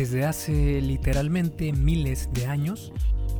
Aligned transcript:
Desde 0.00 0.24
hace 0.24 0.80
literalmente 0.80 1.74
miles 1.74 2.30
de 2.32 2.46
años, 2.46 2.90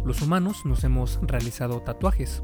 los 0.04 0.20
humanos 0.20 0.66
nos 0.66 0.84
hemos 0.84 1.18
realizado 1.22 1.80
tatuajes. 1.80 2.42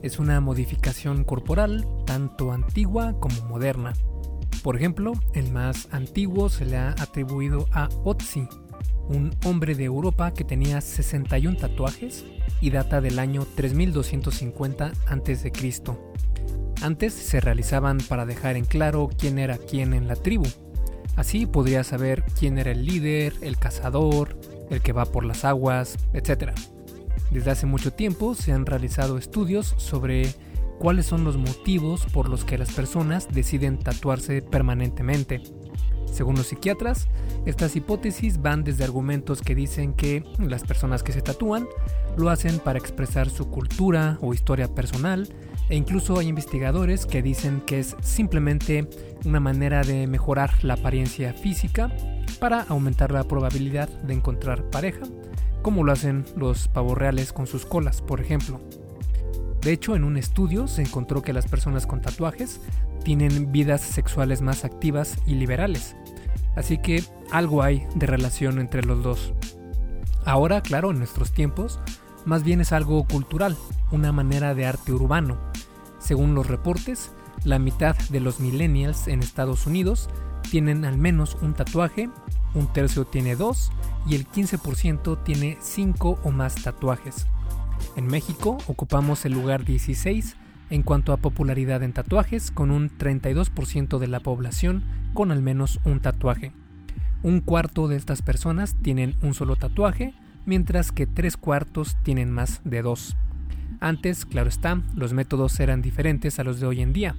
Es 0.00 0.18
una 0.18 0.40
modificación 0.40 1.24
corporal 1.24 1.86
tanto 2.06 2.52
antigua 2.52 3.20
como 3.20 3.38
moderna. 3.50 3.92
Por 4.62 4.76
ejemplo, 4.76 5.12
el 5.34 5.52
más 5.52 5.88
antiguo 5.90 6.48
se 6.48 6.64
le 6.64 6.78
ha 6.78 6.92
atribuido 6.92 7.68
a 7.70 7.90
Otzi, 8.02 8.48
un 9.10 9.36
hombre 9.44 9.74
de 9.74 9.84
Europa 9.84 10.32
que 10.32 10.44
tenía 10.44 10.80
61 10.80 11.58
tatuajes 11.58 12.24
y 12.62 12.70
data 12.70 13.02
del 13.02 13.18
año 13.18 13.46
3250 13.56 14.92
a.C. 15.06 15.52
Antes 16.80 17.12
se 17.12 17.40
realizaban 17.42 17.98
para 18.08 18.24
dejar 18.24 18.56
en 18.56 18.64
claro 18.64 19.10
quién 19.18 19.38
era 19.38 19.58
quién 19.58 19.92
en 19.92 20.08
la 20.08 20.16
tribu. 20.16 20.46
Así 21.16 21.46
podría 21.46 21.84
saber 21.84 22.24
quién 22.38 22.58
era 22.58 22.70
el 22.70 22.84
líder, 22.84 23.34
el 23.40 23.58
cazador, 23.58 24.38
el 24.70 24.80
que 24.80 24.92
va 24.92 25.04
por 25.06 25.24
las 25.24 25.44
aguas, 25.44 25.96
etc. 26.12 26.52
Desde 27.30 27.50
hace 27.50 27.66
mucho 27.66 27.92
tiempo 27.92 28.34
se 28.34 28.52
han 28.52 28.66
realizado 28.66 29.18
estudios 29.18 29.74
sobre 29.76 30.34
cuáles 30.78 31.06
son 31.06 31.24
los 31.24 31.36
motivos 31.36 32.06
por 32.06 32.28
los 32.28 32.44
que 32.44 32.58
las 32.58 32.72
personas 32.72 33.28
deciden 33.30 33.78
tatuarse 33.78 34.42
permanentemente. 34.42 35.42
Según 36.12 36.36
los 36.36 36.48
psiquiatras, 36.48 37.08
estas 37.46 37.76
hipótesis 37.76 38.42
van 38.42 38.64
desde 38.64 38.84
argumentos 38.84 39.42
que 39.42 39.54
dicen 39.54 39.94
que 39.94 40.24
las 40.38 40.64
personas 40.64 41.02
que 41.02 41.12
se 41.12 41.22
tatúan 41.22 41.66
lo 42.16 42.30
hacen 42.30 42.58
para 42.58 42.78
expresar 42.78 43.30
su 43.30 43.48
cultura 43.48 44.18
o 44.20 44.34
historia 44.34 44.68
personal, 44.74 45.32
e 45.68 45.76
incluso 45.76 46.18
hay 46.18 46.28
investigadores 46.28 47.06
que 47.06 47.22
dicen 47.22 47.62
que 47.64 47.78
es 47.78 47.96
simplemente 48.02 48.88
una 49.24 49.40
manera 49.40 49.82
de 49.82 50.06
mejorar 50.06 50.52
la 50.62 50.74
apariencia 50.74 51.32
física 51.32 51.94
para 52.40 52.62
aumentar 52.62 53.12
la 53.12 53.24
probabilidad 53.24 53.88
de 53.88 54.14
encontrar 54.14 54.68
pareja, 54.70 55.02
como 55.62 55.84
lo 55.84 55.92
hacen 55.92 56.24
los 56.36 56.68
pavos 56.68 56.98
reales 56.98 57.32
con 57.32 57.46
sus 57.46 57.64
colas, 57.64 58.02
por 58.02 58.20
ejemplo. 58.20 58.60
De 59.60 59.72
hecho, 59.72 59.94
en 59.94 60.04
un 60.04 60.16
estudio 60.16 60.66
se 60.66 60.82
encontró 60.82 61.22
que 61.22 61.34
las 61.34 61.46
personas 61.46 61.86
con 61.86 62.00
tatuajes 62.00 62.60
tienen 63.04 63.52
vidas 63.52 63.82
sexuales 63.82 64.40
más 64.40 64.64
activas 64.64 65.16
y 65.26 65.34
liberales. 65.34 65.96
Así 66.60 66.76
que 66.76 67.02
algo 67.30 67.62
hay 67.62 67.86
de 67.94 68.06
relación 68.06 68.58
entre 68.58 68.82
los 68.82 69.02
dos. 69.02 69.32
Ahora, 70.26 70.60
claro, 70.60 70.90
en 70.90 70.98
nuestros 70.98 71.32
tiempos, 71.32 71.80
más 72.26 72.44
bien 72.44 72.60
es 72.60 72.72
algo 72.72 73.02
cultural, 73.04 73.56
una 73.90 74.12
manera 74.12 74.54
de 74.54 74.66
arte 74.66 74.92
urbano. 74.92 75.38
Según 75.98 76.34
los 76.34 76.48
reportes, 76.48 77.12
la 77.44 77.58
mitad 77.58 77.96
de 78.10 78.20
los 78.20 78.40
millennials 78.40 79.08
en 79.08 79.20
Estados 79.20 79.66
Unidos 79.66 80.10
tienen 80.50 80.84
al 80.84 80.98
menos 80.98 81.38
un 81.40 81.54
tatuaje, 81.54 82.10
un 82.52 82.70
tercio 82.74 83.06
tiene 83.06 83.36
dos 83.36 83.72
y 84.06 84.14
el 84.14 84.28
15% 84.28 85.22
tiene 85.24 85.56
cinco 85.62 86.18
o 86.24 86.30
más 86.30 86.56
tatuajes. 86.56 87.26
En 87.96 88.06
México 88.06 88.58
ocupamos 88.66 89.24
el 89.24 89.32
lugar 89.32 89.64
16 89.64 90.36
en 90.70 90.82
cuanto 90.82 91.12
a 91.12 91.18
popularidad 91.18 91.82
en 91.82 91.92
tatuajes, 91.92 92.50
con 92.50 92.70
un 92.70 92.90
32% 92.90 93.98
de 93.98 94.06
la 94.06 94.20
población 94.20 94.84
con 95.12 95.32
al 95.32 95.42
menos 95.42 95.80
un 95.84 96.00
tatuaje. 96.00 96.52
Un 97.22 97.40
cuarto 97.40 97.88
de 97.88 97.96
estas 97.96 98.22
personas 98.22 98.76
tienen 98.82 99.16
un 99.22 99.34
solo 99.34 99.56
tatuaje, 99.56 100.14
mientras 100.46 100.92
que 100.92 101.06
tres 101.06 101.36
cuartos 101.36 101.96
tienen 102.02 102.30
más 102.30 102.60
de 102.64 102.82
dos. 102.82 103.16
Antes, 103.80 104.24
claro 104.24 104.48
está, 104.48 104.82
los 104.94 105.12
métodos 105.12 105.58
eran 105.60 105.82
diferentes 105.82 106.38
a 106.38 106.44
los 106.44 106.60
de 106.60 106.66
hoy 106.66 106.80
en 106.80 106.92
día. 106.92 107.16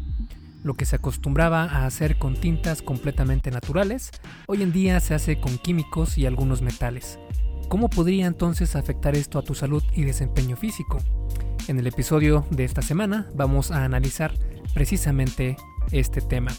Lo 0.64 0.76
que 0.76 0.86
se 0.86 0.96
acostumbraba 0.96 1.64
a 1.64 1.86
hacer 1.86 2.18
con 2.18 2.36
tintas 2.36 2.82
completamente 2.82 3.52
naturales, 3.52 4.12
hoy 4.48 4.62
en 4.62 4.72
día 4.72 5.00
se 5.00 5.14
hace 5.14 5.40
con 5.40 5.58
químicos 5.58 6.18
y 6.18 6.26
algunos 6.26 6.62
metales. 6.62 7.20
¿Cómo 7.68 7.90
podría 7.90 8.28
entonces 8.28 8.76
afectar 8.76 9.16
esto 9.16 9.40
a 9.40 9.44
tu 9.44 9.56
salud 9.56 9.84
y 9.96 10.04
desempeño 10.04 10.56
físico? 10.56 11.00
En 11.68 11.78
el 11.78 11.88
episodio 11.88 12.46
de 12.50 12.64
esta 12.64 12.82
semana 12.82 13.30
vamos 13.36 13.72
a 13.72 13.86
analizar 13.86 14.34
precisamente 14.74 15.58
este 15.92 16.22
tema. 16.22 16.52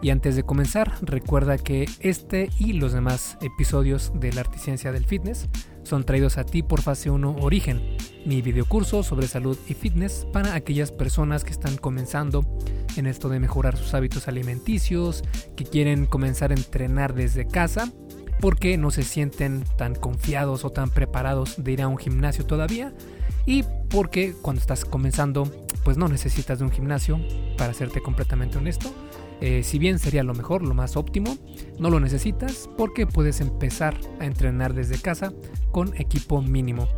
Y 0.00 0.10
antes 0.10 0.36
de 0.36 0.44
comenzar, 0.44 0.92
recuerda 1.02 1.58
que 1.58 1.88
este 2.00 2.50
y 2.58 2.74
los 2.74 2.92
demás 2.92 3.36
episodios 3.40 4.12
de 4.14 4.32
la 4.32 4.42
Articiencia 4.42 4.92
del 4.92 5.06
Fitness 5.06 5.48
son 5.82 6.04
traídos 6.04 6.38
a 6.38 6.44
ti 6.44 6.62
por 6.62 6.82
Fase 6.82 7.10
1 7.10 7.36
Origen, 7.40 7.96
mi 8.24 8.42
videocurso 8.42 9.02
sobre 9.02 9.26
salud 9.26 9.58
y 9.68 9.74
fitness 9.74 10.26
para 10.32 10.54
aquellas 10.54 10.92
personas 10.92 11.42
que 11.44 11.50
están 11.50 11.76
comenzando 11.76 12.44
en 12.96 13.06
esto 13.06 13.28
de 13.28 13.40
mejorar 13.40 13.76
sus 13.76 13.94
hábitos 13.94 14.28
alimenticios, 14.28 15.24
que 15.56 15.64
quieren 15.64 16.06
comenzar 16.06 16.52
a 16.52 16.54
entrenar 16.54 17.14
desde 17.14 17.46
casa 17.46 17.92
porque 18.40 18.76
no 18.76 18.90
se 18.90 19.02
sienten 19.02 19.64
tan 19.76 19.94
confiados 19.94 20.64
o 20.64 20.70
tan 20.70 20.90
preparados 20.90 21.62
de 21.62 21.72
ir 21.72 21.82
a 21.82 21.88
un 21.88 21.98
gimnasio 21.98 22.44
todavía 22.44 22.92
y 23.46 23.64
porque 23.90 24.34
cuando 24.40 24.60
estás 24.60 24.84
comenzando 24.84 25.50
pues 25.84 25.98
no 25.98 26.08
necesitas 26.08 26.58
de 26.58 26.64
un 26.64 26.72
gimnasio 26.72 27.20
para 27.56 27.74
serte 27.74 28.00
completamente 28.00 28.58
honesto. 28.58 28.92
Eh, 29.40 29.62
si 29.62 29.78
bien 29.78 29.98
sería 29.98 30.22
lo 30.22 30.34
mejor, 30.34 30.62
lo 30.62 30.74
más 30.74 30.96
óptimo, 30.96 31.36
no 31.78 31.90
lo 31.90 32.00
necesitas 32.00 32.70
porque 32.78 33.06
puedes 33.06 33.40
empezar 33.40 33.94
a 34.18 34.24
entrenar 34.24 34.72
desde 34.72 34.98
casa 34.98 35.32
con 35.70 35.94
equipo 36.00 36.40
mínimo. 36.40 36.88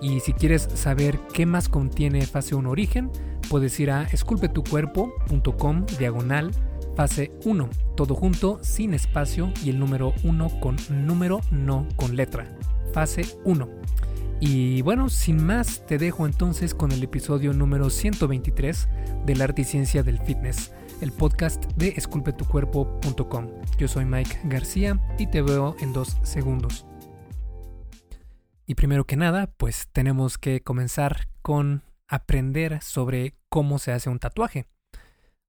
Y 0.00 0.20
si 0.20 0.32
quieres 0.32 0.68
saber 0.74 1.18
qué 1.32 1.46
más 1.46 1.68
contiene 1.68 2.26
Fase 2.26 2.54
1 2.54 2.70
Origen, 2.70 3.10
puedes 3.48 3.78
ir 3.80 3.90
a 3.90 4.04
esculpetucuerpo.com 4.04 5.86
diagonal 5.98 6.52
Fase 6.96 7.32
1, 7.44 7.70
todo 7.96 8.14
junto, 8.14 8.58
sin 8.62 8.92
espacio 8.92 9.50
y 9.64 9.70
el 9.70 9.78
número 9.78 10.12
1 10.24 10.60
con 10.60 10.76
número, 10.90 11.40
no 11.50 11.88
con 11.96 12.16
letra. 12.16 12.54
Fase 12.92 13.22
1. 13.44 13.68
Y 14.44 14.82
bueno, 14.82 15.08
sin 15.08 15.46
más, 15.46 15.86
te 15.86 15.98
dejo 15.98 16.26
entonces 16.26 16.74
con 16.74 16.90
el 16.90 17.04
episodio 17.04 17.52
número 17.52 17.90
123 17.90 18.88
de 19.24 19.36
la 19.36 19.44
arte 19.44 19.62
y 19.62 19.64
ciencia 19.64 20.02
del 20.02 20.18
fitness, 20.18 20.72
el 21.00 21.12
podcast 21.12 21.66
de 21.76 21.90
esculpetucuerpo.com. 21.90 23.46
Yo 23.78 23.86
soy 23.86 24.04
Mike 24.04 24.40
García 24.42 25.00
y 25.16 25.28
te 25.28 25.42
veo 25.42 25.76
en 25.78 25.92
dos 25.92 26.18
segundos. 26.24 26.88
Y 28.66 28.74
primero 28.74 29.04
que 29.04 29.14
nada, 29.14 29.46
pues 29.46 29.86
tenemos 29.92 30.38
que 30.38 30.60
comenzar 30.60 31.28
con 31.40 31.84
aprender 32.08 32.82
sobre 32.82 33.36
cómo 33.48 33.78
se 33.78 33.92
hace 33.92 34.10
un 34.10 34.18
tatuaje. 34.18 34.66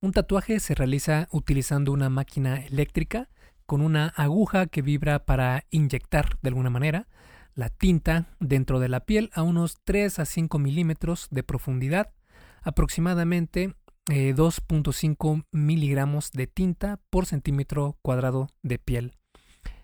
Un 0.02 0.12
tatuaje 0.12 0.60
se 0.60 0.76
realiza 0.76 1.30
utilizando 1.32 1.92
una 1.92 2.12
máquina 2.12 2.58
eléctrica 2.58 3.32
con 3.66 3.82
una 3.82 4.10
aguja 4.10 4.68
que 4.68 4.84
vibra 4.84 5.26
para 5.26 5.66
inyectar 5.72 6.38
de 6.44 6.50
alguna 6.50 6.70
manera 6.70 7.08
la 7.56 7.70
tinta 7.70 8.28
dentro 8.40 8.80
de 8.80 8.90
la 8.90 9.06
piel 9.06 9.30
a 9.34 9.44
unos 9.44 9.78
3 9.84 10.20
a 10.20 10.26
5 10.26 10.60
milímetros 10.60 11.28
de 11.32 11.44
profundidad, 11.44 12.12
aproximadamente 12.62 13.76
2.5 14.08 15.40
eh, 15.40 15.44
miligramos 15.52 16.32
de 16.32 16.48
tinta 16.48 17.00
por 17.10 17.26
centímetro 17.26 17.98
cuadrado 18.02 18.50
de 18.62 18.80
piel. 18.80 19.14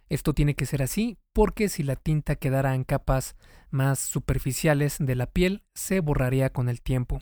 Esto 0.10 0.34
tiene 0.34 0.56
que 0.56 0.66
ser 0.66 0.82
así 0.82 1.18
porque 1.34 1.70
si 1.70 1.84
la 1.84 1.96
tinta 1.96 2.36
quedara 2.36 2.74
en 2.74 2.84
capas 2.84 3.36
más 3.70 4.00
superficiales 4.00 4.98
de 5.00 5.16
la 5.16 5.28
piel 5.28 5.64
se 5.76 6.00
borraría 6.00 6.52
con 6.52 6.68
el 6.68 6.82
tiempo. 6.82 7.20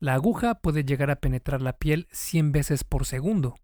La 0.00 0.14
aguja 0.14 0.54
puede 0.54 0.84
llegar 0.84 1.10
a 1.10 1.20
penetrar 1.20 1.60
la 1.60 1.74
piel 1.74 2.08
100 2.10 2.52
veces 2.52 2.84
por 2.84 3.04
segundo. 3.04 3.56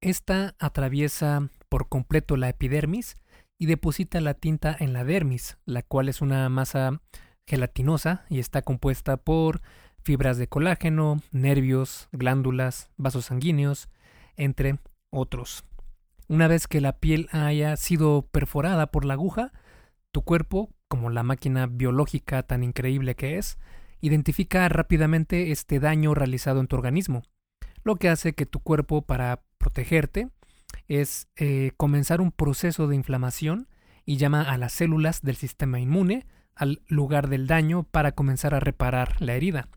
Esta 0.00 0.54
atraviesa 0.58 1.48
por 1.68 1.88
completo 1.88 2.36
la 2.36 2.48
epidermis 2.48 3.16
y 3.62 3.66
deposita 3.66 4.20
la 4.20 4.34
tinta 4.34 4.76
en 4.76 4.92
la 4.92 5.04
dermis, 5.04 5.56
la 5.66 5.82
cual 5.82 6.08
es 6.08 6.20
una 6.20 6.48
masa 6.48 7.00
gelatinosa 7.46 8.24
y 8.28 8.40
está 8.40 8.62
compuesta 8.62 9.18
por 9.18 9.60
fibras 10.02 10.36
de 10.36 10.48
colágeno, 10.48 11.22
nervios, 11.30 12.08
glándulas, 12.10 12.90
vasos 12.96 13.26
sanguíneos, 13.26 13.88
entre 14.36 14.80
otros. 15.10 15.64
Una 16.26 16.48
vez 16.48 16.66
que 16.66 16.80
la 16.80 16.98
piel 16.98 17.28
haya 17.30 17.76
sido 17.76 18.26
perforada 18.32 18.88
por 18.88 19.04
la 19.04 19.14
aguja, 19.14 19.52
tu 20.10 20.22
cuerpo, 20.22 20.74
como 20.88 21.08
la 21.10 21.22
máquina 21.22 21.68
biológica 21.68 22.42
tan 22.42 22.64
increíble 22.64 23.14
que 23.14 23.38
es, 23.38 23.58
identifica 24.00 24.68
rápidamente 24.68 25.52
este 25.52 25.78
daño 25.78 26.16
realizado 26.16 26.58
en 26.58 26.66
tu 26.66 26.74
organismo, 26.74 27.22
lo 27.84 27.94
que 27.94 28.08
hace 28.08 28.32
que 28.32 28.44
tu 28.44 28.58
cuerpo 28.58 29.02
para 29.02 29.44
protegerte 29.58 30.30
es 30.88 31.28
eh, 31.36 31.72
comenzar 31.76 32.20
un 32.20 32.32
proceso 32.32 32.88
de 32.88 32.96
inflamación 32.96 33.68
y 34.04 34.16
llama 34.16 34.42
a 34.42 34.58
las 34.58 34.72
células 34.72 35.22
del 35.22 35.36
sistema 35.36 35.80
inmune 35.80 36.26
al 36.54 36.82
lugar 36.88 37.28
del 37.28 37.46
daño 37.46 37.84
para 37.84 38.12
comenzar 38.12 38.54
a 38.54 38.60
reparar 38.60 39.20
la 39.20 39.34
herida. 39.34 39.68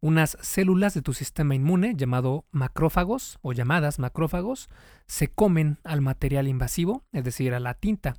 Unas 0.00 0.36
células 0.42 0.92
de 0.92 1.00
tu 1.00 1.14
sistema 1.14 1.54
inmune, 1.54 1.94
llamado 1.96 2.44
macrófagos 2.50 3.38
o 3.40 3.52
llamadas 3.54 3.98
macrófagos, 3.98 4.68
se 5.06 5.28
comen 5.28 5.78
al 5.82 6.02
material 6.02 6.46
invasivo, 6.46 7.04
es 7.12 7.24
decir, 7.24 7.54
a 7.54 7.60
la 7.60 7.72
tinta, 7.72 8.16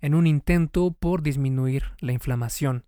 en 0.00 0.14
un 0.14 0.26
intento 0.26 0.92
por 0.92 1.22
disminuir 1.22 1.92
la 2.00 2.12
inflamación. 2.12 2.86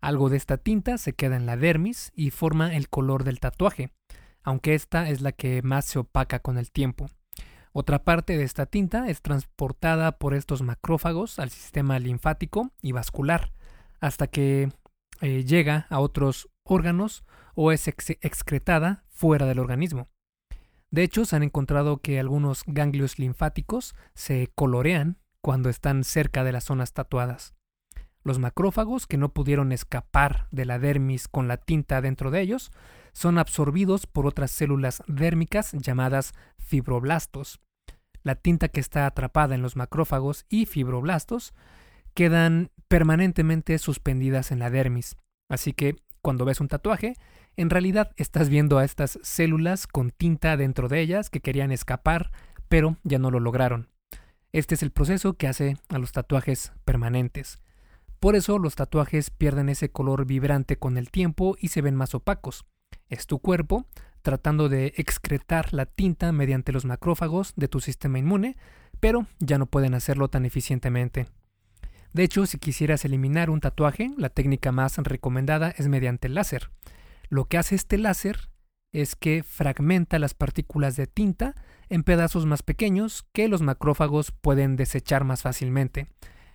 Algo 0.00 0.30
de 0.30 0.38
esta 0.38 0.56
tinta 0.56 0.96
se 0.96 1.12
queda 1.12 1.36
en 1.36 1.44
la 1.44 1.56
dermis 1.56 2.12
y 2.14 2.30
forma 2.30 2.74
el 2.74 2.88
color 2.88 3.24
del 3.24 3.40
tatuaje, 3.40 3.90
aunque 4.42 4.74
esta 4.74 5.10
es 5.10 5.20
la 5.20 5.32
que 5.32 5.60
más 5.62 5.84
se 5.84 5.98
opaca 5.98 6.38
con 6.38 6.56
el 6.56 6.70
tiempo. 6.70 7.10
Otra 7.78 8.04
parte 8.04 8.38
de 8.38 8.44
esta 8.44 8.64
tinta 8.64 9.06
es 9.06 9.20
transportada 9.20 10.12
por 10.12 10.32
estos 10.32 10.62
macrófagos 10.62 11.38
al 11.38 11.50
sistema 11.50 11.98
linfático 11.98 12.70
y 12.80 12.92
vascular 12.92 13.52
hasta 14.00 14.28
que 14.28 14.72
eh, 15.20 15.44
llega 15.44 15.86
a 15.90 16.00
otros 16.00 16.48
órganos 16.64 17.22
o 17.54 17.72
es 17.72 17.86
excretada 17.86 19.04
fuera 19.10 19.44
del 19.44 19.58
organismo. 19.58 20.08
De 20.90 21.02
hecho, 21.02 21.26
se 21.26 21.36
han 21.36 21.42
encontrado 21.42 21.98
que 21.98 22.18
algunos 22.18 22.62
ganglios 22.66 23.18
linfáticos 23.18 23.94
se 24.14 24.50
colorean 24.54 25.18
cuando 25.42 25.68
están 25.68 26.02
cerca 26.02 26.44
de 26.44 26.52
las 26.52 26.64
zonas 26.64 26.94
tatuadas. 26.94 27.52
Los 28.22 28.38
macrófagos, 28.38 29.06
que 29.06 29.18
no 29.18 29.34
pudieron 29.34 29.70
escapar 29.70 30.48
de 30.50 30.64
la 30.64 30.78
dermis 30.78 31.28
con 31.28 31.46
la 31.46 31.58
tinta 31.58 32.00
dentro 32.00 32.30
de 32.30 32.40
ellos, 32.40 32.72
son 33.12 33.36
absorbidos 33.36 34.06
por 34.06 34.26
otras 34.26 34.50
células 34.50 35.02
dérmicas 35.06 35.72
llamadas 35.72 36.32
fibroblastos. 36.56 37.60
La 38.26 38.34
tinta 38.34 38.66
que 38.66 38.80
está 38.80 39.06
atrapada 39.06 39.54
en 39.54 39.62
los 39.62 39.76
macrófagos 39.76 40.46
y 40.48 40.66
fibroblastos 40.66 41.54
quedan 42.12 42.72
permanentemente 42.88 43.78
suspendidas 43.78 44.50
en 44.50 44.58
la 44.58 44.68
dermis. 44.68 45.16
Así 45.48 45.72
que 45.72 45.94
cuando 46.22 46.44
ves 46.44 46.60
un 46.60 46.66
tatuaje, 46.66 47.14
en 47.56 47.70
realidad 47.70 48.10
estás 48.16 48.48
viendo 48.48 48.78
a 48.78 48.84
estas 48.84 49.20
células 49.22 49.86
con 49.86 50.10
tinta 50.10 50.56
dentro 50.56 50.88
de 50.88 51.02
ellas 51.02 51.30
que 51.30 51.40
querían 51.40 51.70
escapar, 51.70 52.32
pero 52.68 52.96
ya 53.04 53.20
no 53.20 53.30
lo 53.30 53.38
lograron. 53.38 53.90
Este 54.50 54.74
es 54.74 54.82
el 54.82 54.90
proceso 54.90 55.34
que 55.34 55.46
hace 55.46 55.76
a 55.88 55.98
los 55.98 56.10
tatuajes 56.10 56.72
permanentes. 56.84 57.60
Por 58.18 58.34
eso 58.34 58.58
los 58.58 58.74
tatuajes 58.74 59.30
pierden 59.30 59.68
ese 59.68 59.92
color 59.92 60.26
vibrante 60.26 60.78
con 60.78 60.96
el 60.96 61.12
tiempo 61.12 61.56
y 61.60 61.68
se 61.68 61.80
ven 61.80 61.94
más 61.94 62.12
opacos. 62.12 62.66
Es 63.08 63.28
tu 63.28 63.38
cuerpo 63.38 63.86
tratando 64.26 64.68
de 64.68 64.92
excretar 64.96 65.72
la 65.72 65.86
tinta 65.86 66.32
mediante 66.32 66.72
los 66.72 66.84
macrófagos 66.84 67.52
de 67.54 67.68
tu 67.68 67.78
sistema 67.78 68.18
inmune, 68.18 68.56
pero 68.98 69.28
ya 69.38 69.56
no 69.56 69.66
pueden 69.66 69.94
hacerlo 69.94 70.26
tan 70.26 70.44
eficientemente. 70.44 71.28
De 72.12 72.24
hecho, 72.24 72.44
si 72.44 72.58
quisieras 72.58 73.04
eliminar 73.04 73.50
un 73.50 73.60
tatuaje, 73.60 74.10
la 74.16 74.28
técnica 74.28 74.72
más 74.72 74.98
recomendada 74.98 75.70
es 75.70 75.86
mediante 75.86 76.28
láser. 76.28 76.72
Lo 77.28 77.44
que 77.44 77.56
hace 77.56 77.76
este 77.76 77.98
láser 77.98 78.50
es 78.90 79.14
que 79.14 79.44
fragmenta 79.44 80.18
las 80.18 80.34
partículas 80.34 80.96
de 80.96 81.06
tinta 81.06 81.54
en 81.88 82.02
pedazos 82.02 82.46
más 82.46 82.64
pequeños 82.64 83.28
que 83.32 83.46
los 83.46 83.62
macrófagos 83.62 84.32
pueden 84.32 84.74
desechar 84.74 85.22
más 85.22 85.42
fácilmente. 85.42 86.08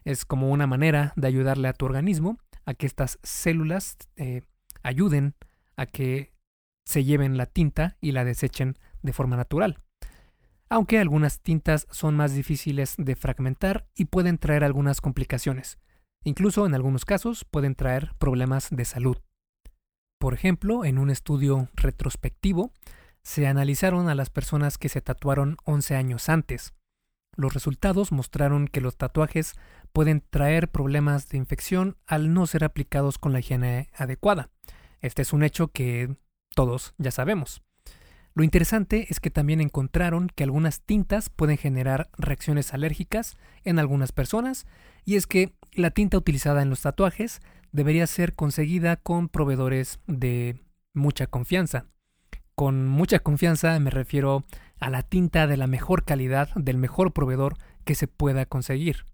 Es 0.03 0.25
como 0.25 0.51
una 0.51 0.67
manera 0.67 1.13
de 1.15 1.27
ayudarle 1.27 1.69
a 1.69 1.73
tu 1.73 1.85
organismo 1.85 2.37
a 2.65 2.73
que 2.73 2.85
estas 2.85 3.17
células 3.23 3.95
eh, 4.17 4.41
ayuden 4.83 5.35
a 5.77 5.85
que 5.85 6.30
se 6.85 7.03
lleven 7.03 7.37
la 7.37 7.45
tinta 7.45 7.97
y 8.01 8.11
la 8.11 8.25
desechen 8.25 8.77
de 9.01 9.13
forma 9.13 9.37
natural 9.37 9.81
aunque 10.71 10.99
algunas 10.99 11.41
tintas 11.41 11.85
son 11.91 12.15
más 12.15 12.33
difíciles 12.33 12.95
de 12.97 13.17
fragmentar 13.17 13.89
y 13.93 14.05
pueden 14.05 14.37
traer 14.37 14.63
algunas 14.63 15.01
complicaciones. 15.01 15.79
Incluso 16.23 16.65
en 16.65 16.73
algunos 16.73 17.03
casos 17.03 17.43
pueden 17.43 17.75
traer 17.75 18.13
problemas 18.19 18.69
de 18.71 18.85
salud. 18.85 19.17
Por 20.17 20.33
ejemplo, 20.33 20.85
en 20.85 20.97
un 20.97 21.09
estudio 21.09 21.67
retrospectivo, 21.73 22.71
se 23.21 23.47
analizaron 23.47 24.07
a 24.07 24.15
las 24.15 24.29
personas 24.29 24.77
que 24.77 24.87
se 24.87 25.01
tatuaron 25.01 25.57
11 25.65 25.97
años 25.97 26.29
antes. 26.29 26.73
Los 27.35 27.53
resultados 27.53 28.13
mostraron 28.13 28.69
que 28.69 28.79
los 28.79 28.95
tatuajes 28.95 29.55
pueden 29.91 30.23
traer 30.29 30.69
problemas 30.69 31.27
de 31.27 31.37
infección 31.37 31.97
al 32.07 32.33
no 32.33 32.47
ser 32.47 32.63
aplicados 32.63 33.17
con 33.17 33.33
la 33.33 33.39
higiene 33.39 33.89
adecuada. 33.93 34.49
Este 35.01 35.21
es 35.21 35.33
un 35.33 35.43
hecho 35.43 35.67
que 35.67 36.15
todos 36.55 36.93
ya 36.97 37.11
sabemos. 37.11 37.61
Lo 38.33 38.43
interesante 38.43 39.07
es 39.09 39.19
que 39.19 39.29
también 39.29 39.59
encontraron 39.59 40.29
que 40.33 40.43
algunas 40.43 40.81
tintas 40.81 41.29
pueden 41.29 41.57
generar 41.57 42.09
reacciones 42.17 42.73
alérgicas 42.73 43.37
en 43.63 43.77
algunas 43.77 44.13
personas, 44.13 44.65
y 45.03 45.15
es 45.15 45.27
que 45.27 45.53
la 45.73 45.91
tinta 45.91 46.17
utilizada 46.17 46.61
en 46.61 46.69
los 46.69 46.81
tatuajes 46.81 47.41
debería 47.71 48.07
ser 48.07 48.33
conseguida 48.33 48.95
con 48.95 49.27
proveedores 49.27 49.99
de 50.07 50.57
mucha 50.93 51.27
confianza. 51.27 51.85
Con 52.55 52.87
mucha 52.87 53.19
confianza 53.19 53.77
me 53.79 53.89
refiero 53.89 54.45
a 54.79 54.89
la 54.89 55.01
tinta 55.03 55.47
de 55.47 55.57
la 55.57 55.67
mejor 55.67 56.05
calidad 56.05 56.49
del 56.55 56.77
mejor 56.77 57.13
proveedor 57.13 57.57
que 57.85 57.95
se 57.95 58.07
pueda 58.07 58.45
conseguir. 58.45 59.05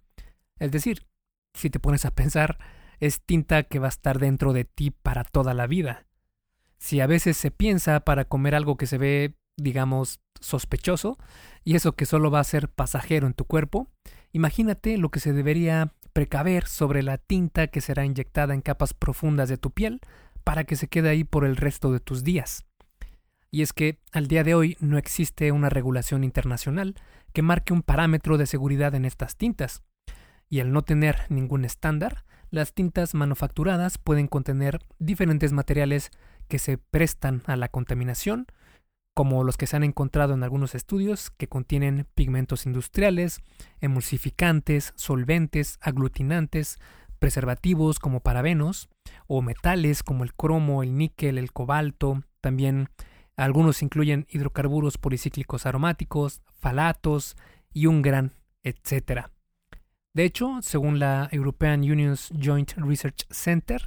Es 0.59 0.71
decir, 0.71 1.05
si 1.53 1.69
te 1.69 1.79
pones 1.79 2.05
a 2.05 2.11
pensar, 2.11 2.57
es 2.99 3.21
tinta 3.21 3.63
que 3.63 3.79
va 3.79 3.87
a 3.87 3.89
estar 3.89 4.19
dentro 4.19 4.53
de 4.53 4.65
ti 4.65 4.91
para 4.91 5.23
toda 5.23 5.53
la 5.53 5.67
vida. 5.67 6.05
Si 6.77 6.99
a 6.99 7.07
veces 7.07 7.37
se 7.37 7.51
piensa 7.51 7.99
para 8.01 8.25
comer 8.25 8.55
algo 8.55 8.77
que 8.77 8.87
se 8.87 8.97
ve, 8.97 9.35
digamos, 9.57 10.19
sospechoso, 10.39 11.17
y 11.63 11.75
eso 11.75 11.95
que 11.95 12.05
solo 12.05 12.31
va 12.31 12.39
a 12.39 12.45
ser 12.45 12.69
pasajero 12.69 13.27
en 13.27 13.33
tu 13.33 13.45
cuerpo, 13.45 13.87
imagínate 14.31 14.97
lo 14.97 15.09
que 15.09 15.19
se 15.19 15.33
debería 15.33 15.93
precaver 16.13 16.67
sobre 16.67 17.03
la 17.03 17.17
tinta 17.17 17.67
que 17.67 17.81
será 17.81 18.05
inyectada 18.05 18.53
en 18.53 18.61
capas 18.61 18.93
profundas 18.93 19.49
de 19.49 19.57
tu 19.57 19.71
piel 19.71 20.01
para 20.43 20.63
que 20.63 20.75
se 20.75 20.87
quede 20.87 21.09
ahí 21.09 21.23
por 21.23 21.45
el 21.45 21.57
resto 21.57 21.91
de 21.91 21.99
tus 21.99 22.23
días. 22.23 22.65
Y 23.51 23.61
es 23.61 23.73
que 23.73 23.99
al 24.11 24.27
día 24.27 24.43
de 24.43 24.55
hoy 24.55 24.77
no 24.79 24.97
existe 24.97 25.51
una 25.51 25.69
regulación 25.69 26.23
internacional 26.23 26.95
que 27.33 27.41
marque 27.41 27.73
un 27.73 27.83
parámetro 27.83 28.37
de 28.37 28.45
seguridad 28.45 28.95
en 28.95 29.05
estas 29.05 29.35
tintas. 29.35 29.83
Y 30.49 30.59
al 30.59 30.71
no 30.71 30.81
tener 30.83 31.17
ningún 31.29 31.65
estándar, 31.65 32.25
las 32.49 32.73
tintas 32.73 33.13
manufacturadas 33.13 33.97
pueden 33.97 34.27
contener 34.27 34.79
diferentes 34.99 35.51
materiales 35.53 36.11
que 36.47 36.59
se 36.59 36.77
prestan 36.77 37.43
a 37.45 37.55
la 37.55 37.69
contaminación, 37.69 38.47
como 39.13 39.43
los 39.43 39.57
que 39.57 39.67
se 39.67 39.75
han 39.75 39.83
encontrado 39.83 40.33
en 40.33 40.43
algunos 40.43 40.75
estudios 40.75 41.31
que 41.31 41.47
contienen 41.47 42.07
pigmentos 42.13 42.65
industriales, 42.65 43.41
emulsificantes, 43.81 44.93
solventes, 44.95 45.79
aglutinantes, 45.81 46.77
preservativos 47.19 47.99
como 47.99 48.19
parabenos, 48.19 48.89
o 49.25 49.41
metales 49.41 50.03
como 50.03 50.23
el 50.23 50.33
cromo, 50.33 50.83
el 50.83 50.97
níquel, 50.97 51.37
el 51.37 51.51
cobalto, 51.51 52.23
también 52.41 52.89
algunos 53.35 53.81
incluyen 53.81 54.27
hidrocarburos 54.29 54.97
policíclicos 54.97 55.65
aromáticos, 55.65 56.41
falatos 56.59 57.35
y 57.73 57.87
un 57.87 58.01
gran 58.01 58.33
etcétera. 58.67 59.31
De 60.13 60.25
hecho, 60.25 60.59
según 60.61 60.99
la 60.99 61.29
European 61.31 61.81
Union's 61.81 62.31
Joint 62.41 62.73
Research 62.75 63.25
Center, 63.29 63.81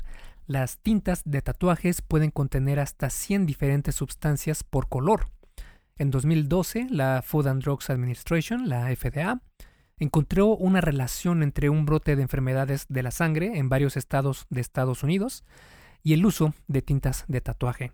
las 0.50 0.78
tintas 0.78 1.22
de 1.24 1.42
tatuajes 1.42 2.02
pueden 2.02 2.32
contener 2.32 2.80
hasta 2.80 3.08
100 3.08 3.46
diferentes 3.46 3.94
sustancias 3.94 4.64
por 4.64 4.88
color. 4.88 5.28
En 5.96 6.10
2012, 6.10 6.88
la 6.90 7.22
Food 7.24 7.46
and 7.46 7.62
Drugs 7.62 7.88
Administration, 7.88 8.68
la 8.68 8.88
FDA, 8.96 9.42
encontró 9.98 10.48
una 10.56 10.80
relación 10.80 11.44
entre 11.44 11.70
un 11.70 11.86
brote 11.86 12.16
de 12.16 12.22
enfermedades 12.22 12.86
de 12.88 13.04
la 13.04 13.12
sangre 13.12 13.58
en 13.58 13.68
varios 13.68 13.96
estados 13.96 14.46
de 14.50 14.60
Estados 14.60 15.04
Unidos 15.04 15.44
y 16.02 16.14
el 16.14 16.26
uso 16.26 16.52
de 16.66 16.82
tintas 16.82 17.26
de 17.28 17.40
tatuaje. 17.40 17.92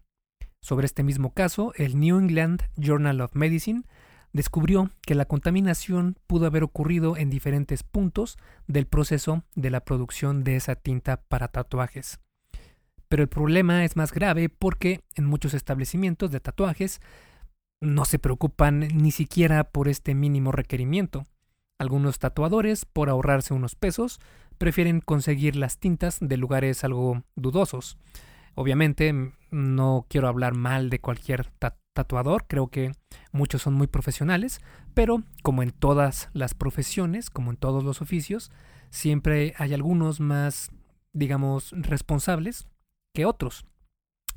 Sobre 0.63 0.87
este 0.87 1.03
mismo 1.03 1.35
caso, 1.35 1.75
el 1.77 2.01
New 2.01 2.19
England 2.19 2.63
Journal 2.77 3.21
of 3.21 3.35
Medicine 3.35 3.83
descubrió 4.33 4.89
que 5.03 5.15
la 5.15 5.27
contaminación 5.27 6.17
pudo 6.27 6.47
haber 6.47 6.63
ocurrido 6.63 7.19
en 7.19 7.29
diferentes 7.29 7.83
puntos 7.83 8.39
del 8.67 8.87
proceso 8.87 9.45
de 9.57 9.69
la 9.69 9.81
producción 9.81 10.43
de 10.43 10.57
esa 10.57 10.75
tinta 10.75 11.21
para 11.29 11.49
tatuajes. 11.49 12.19
Pero 13.09 13.23
el 13.23 13.29
problema 13.29 13.85
es 13.85 13.97
más 13.97 14.13
grave 14.13 14.49
porque 14.49 15.01
en 15.15 15.27
muchos 15.27 15.55
establecimientos 15.55 16.31
de 16.31 16.41
tatuajes 16.41 17.01
no 17.81 18.05
se 18.05 18.19
preocupan 18.19 18.81
ni 18.81 19.11
siquiera 19.11 19.65
por 19.65 19.89
este 19.89 20.15
mínimo 20.15 20.53
requerimiento. 20.53 21.27
Algunos 21.79 22.19
tatuadores, 22.19 22.85
por 22.87 23.11
ahorrarse 23.11 23.53
unos 23.55 23.75
pesos, 23.75 24.19
prefieren 24.59 25.01
conseguir 25.01 25.57
las 25.57 25.79
tintas 25.79 26.19
de 26.21 26.37
lugares 26.37 26.85
algo 26.85 27.23
dudosos. 27.37 27.99
Obviamente 28.55 29.13
no 29.51 30.07
quiero 30.09 30.29
hablar 30.29 30.55
mal 30.55 30.89
de 30.89 31.01
cualquier 31.01 31.51
tatuador, 31.93 32.47
creo 32.49 32.69
que 32.69 32.93
muchos 33.31 33.61
son 33.63 33.75
muy 33.75 33.87
profesionales, 33.87 34.63
pero 34.95 35.23
como 35.43 35.63
en 35.63 35.71
todas 35.71 36.31
las 36.33 36.55
profesiones, 36.55 37.29
como 37.29 37.51
en 37.51 37.59
todos 37.59 37.85
los 37.85 38.01
oficios, 38.01 38.51
siempre 38.89 39.55
hay 39.59 39.75
algunos 39.75 40.21
más, 40.21 40.71
digamos, 41.13 41.73
responsables 41.73 42.67
que 43.17 43.25
otros. 43.25 43.65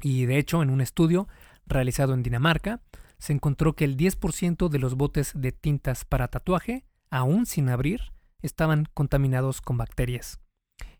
Y 0.01 0.25
de 0.25 0.37
hecho, 0.37 0.63
en 0.63 0.69
un 0.69 0.79
estudio 0.79 1.27
realizado 1.67 2.13
en 2.13 2.23
Dinamarca, 2.23 2.81
se 3.17 3.33
encontró 3.33 3.75
que 3.75 3.83
el 3.83 3.97
10% 3.97 4.69
de 4.69 4.79
los 4.79 4.95
botes 4.95 5.33
de 5.35 5.51
tintas 5.51 6.05
para 6.05 6.29
tatuaje, 6.29 6.85
aún 7.11 7.45
sin 7.45 7.67
abrir, 7.67 8.13
estaban 8.41 8.85
contaminados 8.93 9.59
con 9.59 9.75
bacterias. 9.75 10.39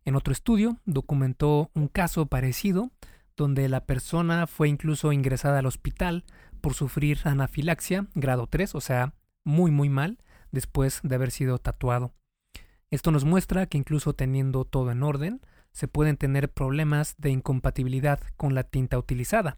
En 0.03 0.17
otro 0.17 0.33
estudio 0.33 0.77
documentó 0.83 1.71
un 1.73 1.87
caso 1.87 2.25
parecido 2.25 2.91
donde 3.37 3.69
la 3.69 3.85
persona 3.85 4.45
fue 4.45 4.67
incluso 4.67 5.13
ingresada 5.13 5.59
al 5.59 5.65
hospital 5.65 6.25
por 6.59 6.73
sufrir 6.73 7.19
anafilaxia 7.23 8.07
grado 8.13 8.47
3, 8.47 8.75
o 8.75 8.81
sea, 8.81 9.13
muy 9.45 9.71
muy 9.71 9.87
mal, 9.87 10.17
después 10.51 10.99
de 11.03 11.15
haber 11.15 11.31
sido 11.31 11.57
tatuado. 11.59 12.13
Esto 12.91 13.11
nos 13.11 13.23
muestra 13.23 13.67
que 13.67 13.77
incluso 13.77 14.13
teniendo 14.13 14.65
todo 14.65 14.91
en 14.91 15.03
orden, 15.03 15.39
se 15.71 15.87
pueden 15.87 16.17
tener 16.17 16.51
problemas 16.51 17.15
de 17.17 17.29
incompatibilidad 17.29 18.19
con 18.37 18.55
la 18.55 18.63
tinta 18.63 18.97
utilizada. 18.97 19.57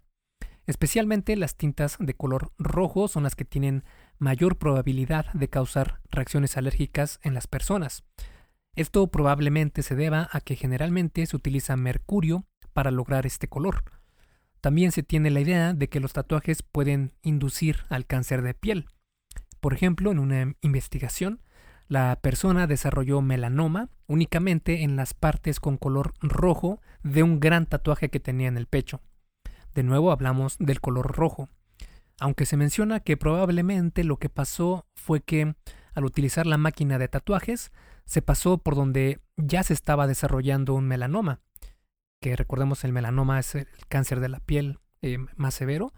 Especialmente 0.68 1.36
las 1.36 1.56
tintas 1.58 1.98
de 2.00 2.14
color 2.14 2.54
rojo 2.58 3.08
son 3.08 3.24
las 3.24 3.36
que 3.36 3.46
tienen 3.46 3.84
mayor 4.20 4.58
probabilidad 4.58 5.32
de 5.34 5.50
causar 5.50 6.02
reacciones 6.12 6.56
alérgicas 6.56 7.20
en 7.24 7.34
las 7.34 7.48
personas. 7.48 8.04
Esto 8.76 9.08
probablemente 9.08 9.84
se 9.84 9.96
deba 9.96 10.30
a 10.32 10.40
que 10.40 10.56
generalmente 10.56 11.26
se 11.26 11.36
utiliza 11.36 11.76
mercurio 11.76 12.46
para 12.74 12.92
lograr 12.92 13.26
este 13.26 13.48
color. 13.48 13.84
También 14.62 14.92
se 14.92 15.04
tiene 15.04 15.32
la 15.32 15.42
idea 15.42 15.74
de 15.74 15.90
que 15.90 16.00
los 16.00 16.14
tatuajes 16.14 16.62
pueden 16.62 17.14
inducir 17.24 17.86
al 17.90 18.06
cáncer 18.06 18.44
de 18.44 18.54
piel. 18.54 18.88
Por 19.60 19.74
ejemplo, 19.74 20.12
en 20.12 20.20
una 20.20 20.56
investigación, 20.62 21.42
la 21.92 22.16
persona 22.22 22.68
desarrolló 22.68 23.22
melanoma 23.22 23.90
únicamente 24.08 24.84
en 24.84 24.96
las 24.96 25.14
partes 25.14 25.60
con 25.60 25.76
color 25.76 26.14
rojo 26.22 26.80
de 27.04 27.22
un 27.22 27.42
gran 27.42 27.66
tatuaje 27.66 28.08
que 28.08 28.22
tenía 28.22 28.48
en 28.48 28.56
el 28.56 28.66
pecho. 28.66 29.02
De 29.76 29.84
nuevo 29.84 30.14
hablamos 30.14 30.56
del 30.58 30.80
color 30.80 31.14
rojo. 31.14 31.50
Aunque 32.18 32.46
se 32.46 32.56
menciona 32.56 33.02
que 33.02 33.18
probablemente 33.18 34.06
lo 34.06 34.16
que 34.20 34.30
pasó 34.30 34.86
fue 34.96 35.20
que 35.20 35.54
al 35.94 36.06
utilizar 36.06 36.48
la 36.48 36.56
máquina 36.56 36.98
de 36.98 37.10
tatuajes 37.10 37.74
se 38.06 38.22
pasó 38.22 38.58
por 38.58 38.76
donde 38.76 39.20
ya 39.36 39.62
se 39.62 39.74
estaba 39.74 40.08
desarrollando 40.08 40.76
un 40.76 40.88
melanoma, 40.88 41.42
que 42.22 42.38
recordemos 42.38 42.86
el 42.86 42.94
melanoma 42.94 43.38
es 43.38 43.54
el 43.56 43.68
cáncer 43.90 44.22
de 44.22 44.30
la 44.30 44.40
piel 44.40 44.80
eh, 45.02 45.18
más 45.36 45.56
severo, 45.56 45.92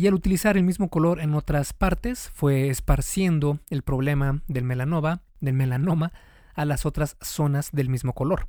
y 0.00 0.06
al 0.06 0.14
utilizar 0.14 0.56
el 0.56 0.62
mismo 0.62 0.88
color 0.88 1.20
en 1.20 1.34
otras 1.34 1.74
partes 1.74 2.30
fue 2.32 2.70
esparciendo 2.70 3.58
el 3.68 3.82
problema 3.82 4.40
del 4.48 4.64
melanoma, 4.64 5.20
del 5.40 5.52
melanoma 5.52 6.14
a 6.54 6.64
las 6.64 6.86
otras 6.86 7.18
zonas 7.20 7.68
del 7.72 7.90
mismo 7.90 8.14
color. 8.14 8.46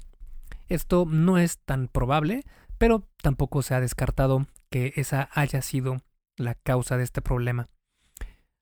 Esto 0.70 1.06
no 1.06 1.38
es 1.38 1.58
tan 1.58 1.90
probable, 1.90 2.46
pero 2.78 3.06
tampoco 3.22 3.64
se 3.64 3.76
ha 3.76 3.82
descartado 3.82 4.48
que 4.70 4.94
esa 4.96 5.28
haya 5.34 5.62
sido 5.62 6.02
la 6.38 6.56
causa 6.56 6.96
de 6.96 7.04
este 7.04 7.22
problema. 7.22 7.68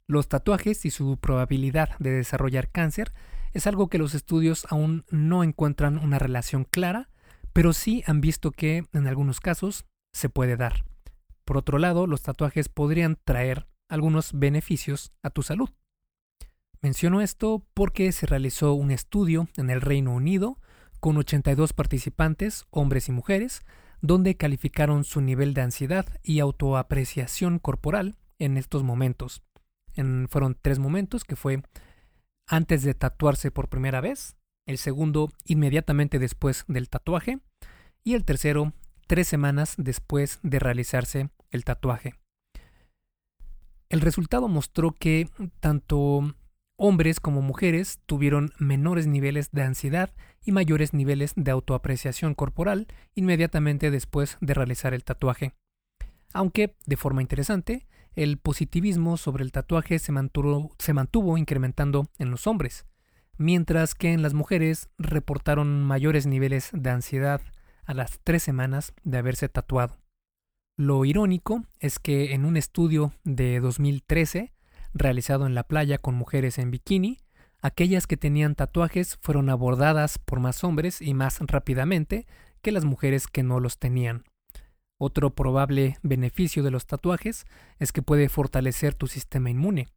Los 0.08 0.27
tatuajes 0.27 0.84
y 0.84 0.89
su 0.89 1.17
probabilidad 1.17 1.96
de 2.00 2.10
desarrollar 2.10 2.72
cáncer 2.72 3.13
es 3.53 3.67
algo 3.67 3.89
que 3.89 4.00
los 4.00 4.15
estudios 4.15 4.65
aún 4.67 5.05
no 5.12 5.43
encuentran 5.43 6.00
una 6.00 6.17
relación 6.17 6.63
clara, 6.63 7.12
pero 7.53 7.72
sí 7.72 8.03
han 8.08 8.19
visto 8.19 8.50
que 8.50 8.86
en 8.93 9.05
algunos 9.05 9.41
casos 9.41 9.86
se 10.12 10.29
puede 10.29 10.58
dar. 10.58 10.86
Por 11.50 11.58
otro 11.58 11.79
lado, 11.79 12.06
los 12.06 12.22
tatuajes 12.22 12.70
podrían 12.70 13.18
traer 13.25 13.65
algunos 13.89 14.38
beneficios 14.38 15.13
a 15.24 15.32
tu 15.32 15.41
salud. 15.41 15.72
Menciono 16.79 17.22
esto 17.22 17.65
porque 17.74 18.12
se 18.12 18.27
realizó 18.27 18.75
un 18.75 18.91
estudio 18.91 19.48
en 19.58 19.72
el 19.72 19.82
Reino 19.82 20.13
Unido 20.13 20.60
con 21.00 21.18
82 21.18 21.74
participantes, 21.74 22.68
hombres 22.70 23.10
y 23.10 23.13
mujeres, 23.13 23.63
donde 24.00 24.38
calificaron 24.38 25.03
su 25.03 25.22
nivel 25.22 25.56
de 25.56 25.62
ansiedad 25.62 26.06
y 26.22 26.39
autoapreciación 26.39 27.58
corporal 27.58 28.20
en 28.38 28.56
estos 28.56 28.84
momentos. 28.84 29.41
fueron 30.29 30.56
tres 30.62 30.77
momentos, 30.77 31.24
que 31.24 31.36
fue 31.36 31.63
antes 32.46 32.84
de 32.84 32.94
tatuarse 32.94 33.50
por 33.50 33.70
primera 33.70 34.01
vez, 34.01 34.36
el 34.68 34.77
segundo 34.77 35.32
inmediatamente 35.46 36.20
después 36.20 36.63
del 36.68 36.89
tatuaje 36.89 37.39
y 38.03 38.13
el 38.13 38.24
tercero 38.24 38.72
tres 39.08 39.27
semanas 39.27 39.74
después 39.79 40.38
de 40.44 40.60
realizarse 40.60 41.32
el 41.51 41.63
tatuaje. 41.63 42.15
El 43.89 44.01
resultado 44.01 44.48
mostró 44.48 44.91
que 44.91 45.27
tanto 45.60 46.36
hombres 46.75 47.20
como 47.20 47.41
mujeres 47.41 48.00
tuvieron 48.06 48.51
menores 48.58 49.08
niveles 49.08 49.51
de 49.51 49.63
ansiedad 49.63 50.12
y 50.46 50.51
mayores 50.51 50.94
niveles 50.94 51.34
de 51.36 51.51
autoapreciación 51.51 52.34
corporal 52.36 52.88
inmediatamente 53.15 53.91
después 53.91 54.38
de 54.39 54.53
realizar 54.53 54.94
el 54.94 55.03
tatuaje. 55.03 55.53
Aunque, 56.34 56.75
de 56.86 56.98
forma 56.98 57.22
interesante, 57.22 57.88
el 58.15 58.38
positivismo 58.38 59.18
sobre 59.18 59.44
el 59.44 59.51
tatuaje 59.51 60.00
se 60.00 60.12
mantuvo, 60.12 61.38
incrementando 61.38 62.08
en 62.18 62.32
los 62.32 62.48
hombres, 62.48 62.86
mientras 63.38 63.96
que 63.96 64.13
en 64.13 64.22
las 64.22 64.34
mujeres 64.34 64.89
reportaron 64.98 65.84
mayores 65.84 66.27
niveles 66.27 66.70
de 66.74 66.89
ansiedad 66.89 67.41
a 67.86 67.94
las 67.94 68.20
tres 68.24 68.44
semanas 68.44 68.94
de 69.03 69.18
haberse 69.18 69.50
tatuado. 69.50 69.98
Lo 70.79 71.03
irónico 71.03 71.65
es 71.81 72.00
que 72.00 72.33
en 72.33 72.45
un 72.45 72.55
estudio 72.55 73.12
de 73.25 73.59
2013, 73.59 74.53
realizado 74.93 75.45
en 75.45 75.53
la 75.53 75.63
playa 75.63 75.98
con 75.98 76.15
mujeres 76.15 76.57
en 76.57 76.71
bikini, 76.71 77.17
aquellas 77.62 78.07
que 78.07 78.15
tenían 78.15 78.55
tatuajes 78.55 79.17
fueron 79.21 79.50
abordadas 79.50 80.19
por 80.19 80.39
más 80.39 80.63
hombres 80.63 81.01
y 81.01 81.13
más 81.13 81.39
rápidamente 81.41 82.27
que 82.62 82.71
las 82.71 82.86
mujeres 82.86 83.27
que 83.27 83.43
no 83.43 83.59
los 83.59 83.77
tenían. 83.77 84.24
Otro 84.98 85.36
probable 85.36 85.98
beneficio 86.01 86.63
de 86.63 86.71
los 86.71 86.86
tatuajes 86.86 87.45
es 87.79 87.91
que 87.91 88.01
puede 88.01 88.29
fortalecer 88.29 88.93
tu 88.93 89.07
sistema 89.07 89.50
inmune. 89.50 89.89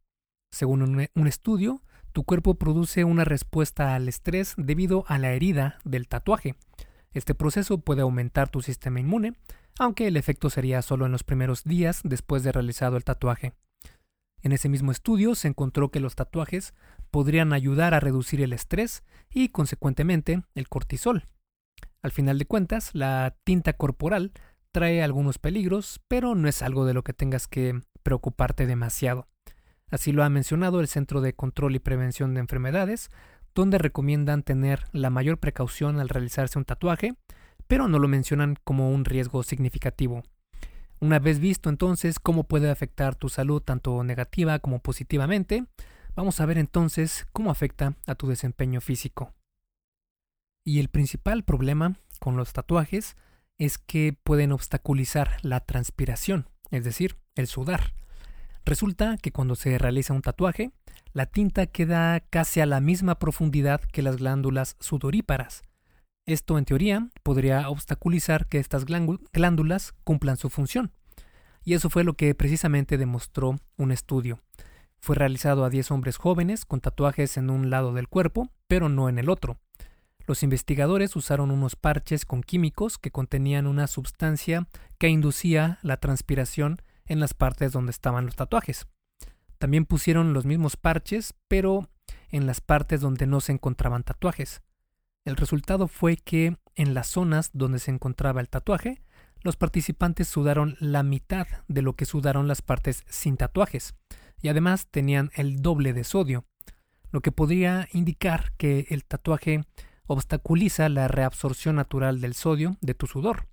Según 0.51 0.81
un, 0.81 1.27
estudio, 1.27 1.81
tu 2.11 2.25
cuerpo 2.25 2.55
produce 2.55 3.05
una 3.05 3.23
respuesta 3.23 3.95
al 3.95 4.09
estrés 4.09 4.53
debido 4.57 5.05
a 5.07 5.17
la 5.17 5.31
herida 5.31 5.79
del 5.85 6.09
tatuaje. 6.09 6.55
Este 7.13 7.35
proceso 7.35 7.77
puede 7.77 8.01
aumentar 8.01 8.49
tu 8.49 8.61
sistema 8.61 8.99
inmune, 8.99 9.35
aunque 9.79 10.07
el 10.07 10.17
efecto 10.17 10.49
sería 10.49 10.81
solo 10.81 11.05
en 11.05 11.11
los 11.11 11.23
primeros 11.23 11.63
días 11.63 12.01
después 12.03 12.43
de 12.43 12.51
realizado 12.51 12.97
el 12.97 13.03
tatuaje. 13.03 13.53
En 14.41 14.51
ese 14.51 14.69
mismo 14.69 14.91
estudio 14.91 15.35
se 15.35 15.47
encontró 15.47 15.89
que 15.89 16.01
los 16.01 16.15
tatuajes 16.15 16.73
podrían 17.11 17.53
ayudar 17.53 17.93
a 17.93 17.99
reducir 17.99 18.41
el 18.41 18.53
estrés 18.53 19.03
y, 19.29 19.49
consecuentemente, 19.49 20.43
el 20.53 20.67
cortisol. 20.67 21.27
Al 22.01 22.11
final 22.11 22.37
de 22.37 22.45
cuentas, 22.45 22.93
la 22.93 23.37
tinta 23.45 23.73
corporal 23.73 24.33
trae 24.73 25.01
algunos 25.01 25.37
peligros, 25.37 26.01
pero 26.07 26.35
no 26.35 26.49
es 26.49 26.61
algo 26.61 26.85
de 26.85 26.93
lo 26.93 27.03
que 27.03 27.13
tengas 27.13 27.47
que 27.47 27.79
preocuparte 28.01 28.65
demasiado. 28.65 29.27
Así 29.89 30.11
lo 30.11 30.23
ha 30.23 30.29
mencionado 30.29 30.81
el 30.81 30.87
Centro 30.87 31.21
de 31.21 31.33
Control 31.33 31.75
y 31.75 31.79
Prevención 31.79 32.33
de 32.33 32.41
Enfermedades, 32.41 33.09
donde 33.55 33.77
recomiendan 33.77 34.43
tener 34.43 34.85
la 34.91 35.09
mayor 35.09 35.37
precaución 35.37 35.99
al 35.99 36.09
realizarse 36.09 36.57
un 36.57 36.65
tatuaje, 36.65 37.13
pero 37.67 37.87
no 37.87 37.99
lo 37.99 38.07
mencionan 38.07 38.55
como 38.63 38.91
un 38.91 39.05
riesgo 39.05 39.43
significativo. 39.43 40.23
Una 40.99 41.19
vez 41.19 41.39
visto 41.39 41.69
entonces 41.69 42.19
cómo 42.19 42.45
puede 42.45 42.69
afectar 42.69 43.15
tu 43.15 43.29
salud 43.29 43.61
tanto 43.61 44.03
negativa 44.03 44.59
como 44.59 44.79
positivamente, 44.79 45.65
vamos 46.15 46.39
a 46.39 46.45
ver 46.45 46.57
entonces 46.57 47.27
cómo 47.33 47.51
afecta 47.51 47.95
a 48.07 48.15
tu 48.15 48.27
desempeño 48.27 48.79
físico. 48.79 49.33
Y 50.65 50.79
el 50.79 50.87
principal 50.87 51.43
problema 51.43 51.97
con 52.19 52.37
los 52.37 52.53
tatuajes 52.53 53.17
es 53.57 53.77
que 53.77 54.17
pueden 54.23 54.51
obstaculizar 54.51 55.37
la 55.41 55.59
transpiración, 55.59 56.47
es 56.71 56.85
decir, 56.85 57.17
el 57.35 57.47
sudar. 57.47 57.93
Resulta 58.65 59.17
que 59.17 59.31
cuando 59.31 59.55
se 59.55 59.77
realiza 59.77 60.13
un 60.13 60.21
tatuaje, 60.21 60.71
la 61.11 61.25
tinta 61.25 61.65
queda 61.67 62.21
casi 62.21 62.61
a 62.61 62.65
la 62.65 62.79
misma 62.79 63.19
profundidad 63.19 63.81
que 63.81 64.01
las 64.01 64.17
glándulas 64.17 64.77
sudoríparas, 64.79 65.63
esto, 66.25 66.57
en 66.57 66.65
teoría, 66.65 67.09
podría 67.21 67.69
obstaculizar 67.69 68.47
que 68.47 68.59
estas 68.59 68.85
glándulas 68.85 69.93
cumplan 70.03 70.37
su 70.37 70.49
función. 70.49 70.91
Y 71.63 71.73
eso 71.73 71.89
fue 71.89 72.03
lo 72.03 72.13
que 72.13 72.33
precisamente 72.35 72.97
demostró 72.97 73.57
un 73.77 73.91
estudio. 73.91 74.39
Fue 74.99 75.15
realizado 75.15 75.65
a 75.65 75.69
10 75.69 75.91
hombres 75.91 76.17
jóvenes 76.17 76.65
con 76.65 76.79
tatuajes 76.79 77.37
en 77.37 77.49
un 77.49 77.69
lado 77.69 77.93
del 77.93 78.07
cuerpo, 78.07 78.49
pero 78.67 78.89
no 78.89 79.09
en 79.09 79.19
el 79.19 79.29
otro. 79.29 79.59
Los 80.25 80.43
investigadores 80.43 81.15
usaron 81.17 81.51
unos 81.51 81.75
parches 81.75 82.25
con 82.25 82.41
químicos 82.41 82.97
que 82.97 83.11
contenían 83.11 83.67
una 83.67 83.87
sustancia 83.87 84.67
que 84.97 85.09
inducía 85.09 85.79
la 85.81 85.97
transpiración 85.97 86.77
en 87.05 87.19
las 87.19 87.33
partes 87.33 87.73
donde 87.73 87.91
estaban 87.91 88.25
los 88.25 88.37
tatuajes. 88.37 88.87
También 89.57 89.85
pusieron 89.85 90.33
los 90.33 90.45
mismos 90.45 90.77
parches, 90.77 91.33
pero 91.49 91.89
en 92.29 92.45
las 92.45 92.61
partes 92.61 93.01
donde 93.01 93.27
no 93.27 93.41
se 93.41 93.51
encontraban 93.51 94.03
tatuajes. 94.03 94.61
El 95.25 95.37
resultado 95.37 95.87
fue 95.87 96.17
que 96.17 96.57
en 96.75 96.93
las 96.93 97.07
zonas 97.07 97.49
donde 97.53 97.79
se 97.79 97.91
encontraba 97.91 98.41
el 98.41 98.49
tatuaje, 98.49 99.01
los 99.41 99.55
participantes 99.55 100.27
sudaron 100.27 100.75
la 100.79 101.03
mitad 101.03 101.47
de 101.67 101.81
lo 101.81 101.95
que 101.95 102.05
sudaron 102.05 102.47
las 102.47 102.61
partes 102.61 103.03
sin 103.07 103.37
tatuajes, 103.37 103.95
y 104.41 104.49
además 104.49 104.87
tenían 104.87 105.31
el 105.35 105.61
doble 105.61 105.93
de 105.93 106.03
sodio, 106.03 106.45
lo 107.11 107.21
que 107.21 107.31
podría 107.31 107.87
indicar 107.93 108.53
que 108.57 108.87
el 108.89 109.05
tatuaje 109.05 109.63
obstaculiza 110.07 110.89
la 110.89 111.07
reabsorción 111.07 111.77
natural 111.77 112.19
del 112.19 112.33
sodio 112.33 112.77
de 112.81 112.93
tu 112.93 113.07
sudor. 113.07 113.47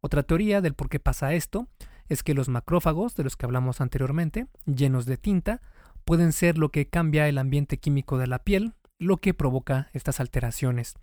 Otra 0.00 0.24
teoría 0.24 0.60
del 0.60 0.74
por 0.74 0.88
qué 0.88 0.98
pasa 0.98 1.34
esto 1.34 1.68
es 2.08 2.22
que 2.22 2.34
los 2.34 2.48
macrófagos, 2.48 3.14
de 3.14 3.24
los 3.24 3.36
que 3.36 3.46
hablamos 3.46 3.80
anteriormente, 3.80 4.46
llenos 4.64 5.06
de 5.06 5.16
tinta, 5.16 5.60
pueden 6.04 6.32
ser 6.32 6.56
lo 6.56 6.70
que 6.70 6.88
cambia 6.88 7.28
el 7.28 7.38
ambiente 7.38 7.78
químico 7.78 8.16
de 8.16 8.28
la 8.28 8.38
piel 8.38 8.74
lo 8.98 9.18
que 9.18 9.34
provoca 9.34 9.88
estas 9.92 10.20
alteraciones. 10.20 10.94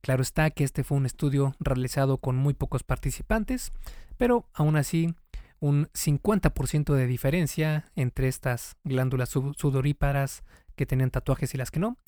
Claro 0.00 0.22
está 0.22 0.50
que 0.50 0.64
este 0.64 0.84
fue 0.84 0.98
un 0.98 1.06
estudio 1.06 1.54
realizado 1.60 2.18
con 2.18 2.36
muy 2.36 2.54
pocos 2.54 2.82
participantes, 2.82 3.72
pero 4.16 4.48
aún 4.52 4.76
así 4.76 5.14
un 5.60 5.86
50% 5.94 6.92
de 6.94 7.06
diferencia 7.06 7.90
entre 7.94 8.26
estas 8.26 8.76
glándulas 8.82 9.28
sudoríparas 9.28 10.42
que 10.74 10.86
tenían 10.86 11.10
tatuajes 11.10 11.54
y 11.54 11.58
las 11.58 11.70
que 11.70 11.78
no 11.78 11.98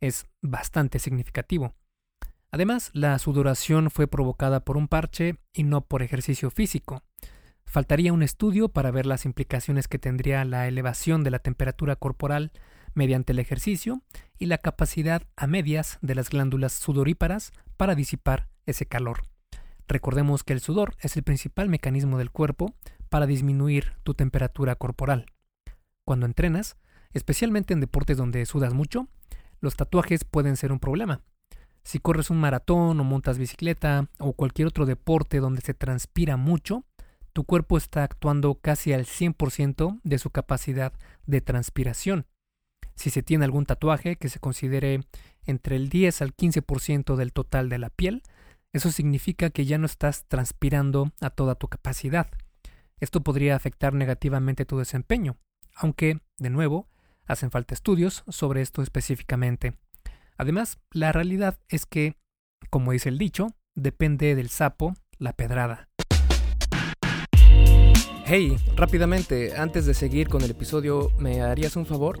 es 0.00 0.26
bastante 0.42 0.98
significativo. 0.98 1.74
Además, 2.50 2.90
la 2.92 3.18
sudoración 3.18 3.90
fue 3.90 4.06
provocada 4.06 4.60
por 4.60 4.76
un 4.76 4.88
parche 4.88 5.36
y 5.52 5.62
no 5.62 5.80
por 5.82 6.02
ejercicio 6.02 6.50
físico. 6.50 7.02
faltaría 7.66 8.12
un 8.12 8.22
estudio 8.22 8.68
para 8.68 8.90
ver 8.90 9.06
las 9.06 9.24
implicaciones 9.24 9.88
que 9.88 9.98
tendría 9.98 10.44
la 10.44 10.68
elevación 10.68 11.24
de 11.24 11.30
la 11.30 11.40
temperatura 11.40 11.96
corporal 11.96 12.52
mediante 12.94 13.32
el 13.32 13.38
ejercicio 13.38 14.02
y 14.38 14.46
la 14.46 14.58
capacidad 14.58 15.22
a 15.36 15.46
medias 15.46 15.98
de 16.02 16.14
las 16.14 16.30
glándulas 16.30 16.72
sudoríparas 16.72 17.52
para 17.76 17.94
disipar 17.94 18.48
ese 18.66 18.86
calor. 18.86 19.22
Recordemos 19.86 20.44
que 20.44 20.52
el 20.52 20.60
sudor 20.60 20.96
es 21.00 21.16
el 21.16 21.22
principal 21.22 21.68
mecanismo 21.68 22.18
del 22.18 22.30
cuerpo 22.30 22.74
para 23.08 23.26
disminuir 23.26 23.92
tu 24.02 24.14
temperatura 24.14 24.76
corporal. 24.76 25.26
Cuando 26.04 26.26
entrenas, 26.26 26.76
especialmente 27.12 27.74
en 27.74 27.80
deportes 27.80 28.16
donde 28.16 28.44
sudas 28.46 28.74
mucho, 28.74 29.08
los 29.60 29.76
tatuajes 29.76 30.24
pueden 30.24 30.56
ser 30.56 30.72
un 30.72 30.80
problema. 30.80 31.20
Si 31.84 31.98
corres 31.98 32.30
un 32.30 32.38
maratón 32.38 32.98
o 32.98 33.04
montas 33.04 33.38
bicicleta 33.38 34.08
o 34.18 34.32
cualquier 34.32 34.68
otro 34.68 34.86
deporte 34.86 35.38
donde 35.38 35.60
se 35.60 35.74
transpira 35.74 36.36
mucho, 36.36 36.84
tu 37.34 37.44
cuerpo 37.44 37.76
está 37.76 38.04
actuando 38.04 38.54
casi 38.54 38.92
al 38.92 39.04
100% 39.04 40.00
de 40.02 40.18
su 40.18 40.30
capacidad 40.30 40.92
de 41.26 41.40
transpiración. 41.40 42.26
Si 42.94 43.10
se 43.10 43.22
tiene 43.22 43.44
algún 43.44 43.66
tatuaje 43.66 44.16
que 44.16 44.28
se 44.28 44.40
considere 44.40 45.00
entre 45.44 45.76
el 45.76 45.88
10 45.88 46.22
al 46.22 46.34
15% 46.34 47.16
del 47.16 47.32
total 47.32 47.68
de 47.68 47.78
la 47.78 47.90
piel, 47.90 48.22
eso 48.72 48.90
significa 48.90 49.50
que 49.50 49.66
ya 49.66 49.78
no 49.78 49.86
estás 49.86 50.24
transpirando 50.26 51.12
a 51.20 51.30
toda 51.30 51.54
tu 51.54 51.68
capacidad. 51.68 52.28
Esto 53.00 53.22
podría 53.22 53.56
afectar 53.56 53.94
negativamente 53.94 54.64
tu 54.64 54.78
desempeño, 54.78 55.36
aunque, 55.74 56.20
de 56.38 56.50
nuevo, 56.50 56.88
hacen 57.26 57.50
falta 57.50 57.74
estudios 57.74 58.24
sobre 58.28 58.62
esto 58.62 58.82
específicamente. 58.82 59.74
Además, 60.36 60.78
la 60.90 61.12
realidad 61.12 61.58
es 61.68 61.86
que, 61.86 62.16
como 62.70 62.92
dice 62.92 63.08
el 63.08 63.18
dicho, 63.18 63.48
depende 63.74 64.34
del 64.34 64.48
sapo 64.48 64.94
la 65.18 65.32
pedrada. 65.32 65.88
Hey, 68.26 68.56
rápidamente, 68.74 69.56
antes 69.56 69.86
de 69.86 69.94
seguir 69.94 70.28
con 70.28 70.42
el 70.42 70.50
episodio, 70.50 71.10
¿me 71.18 71.42
harías 71.42 71.76
un 71.76 71.86
favor? 71.86 72.20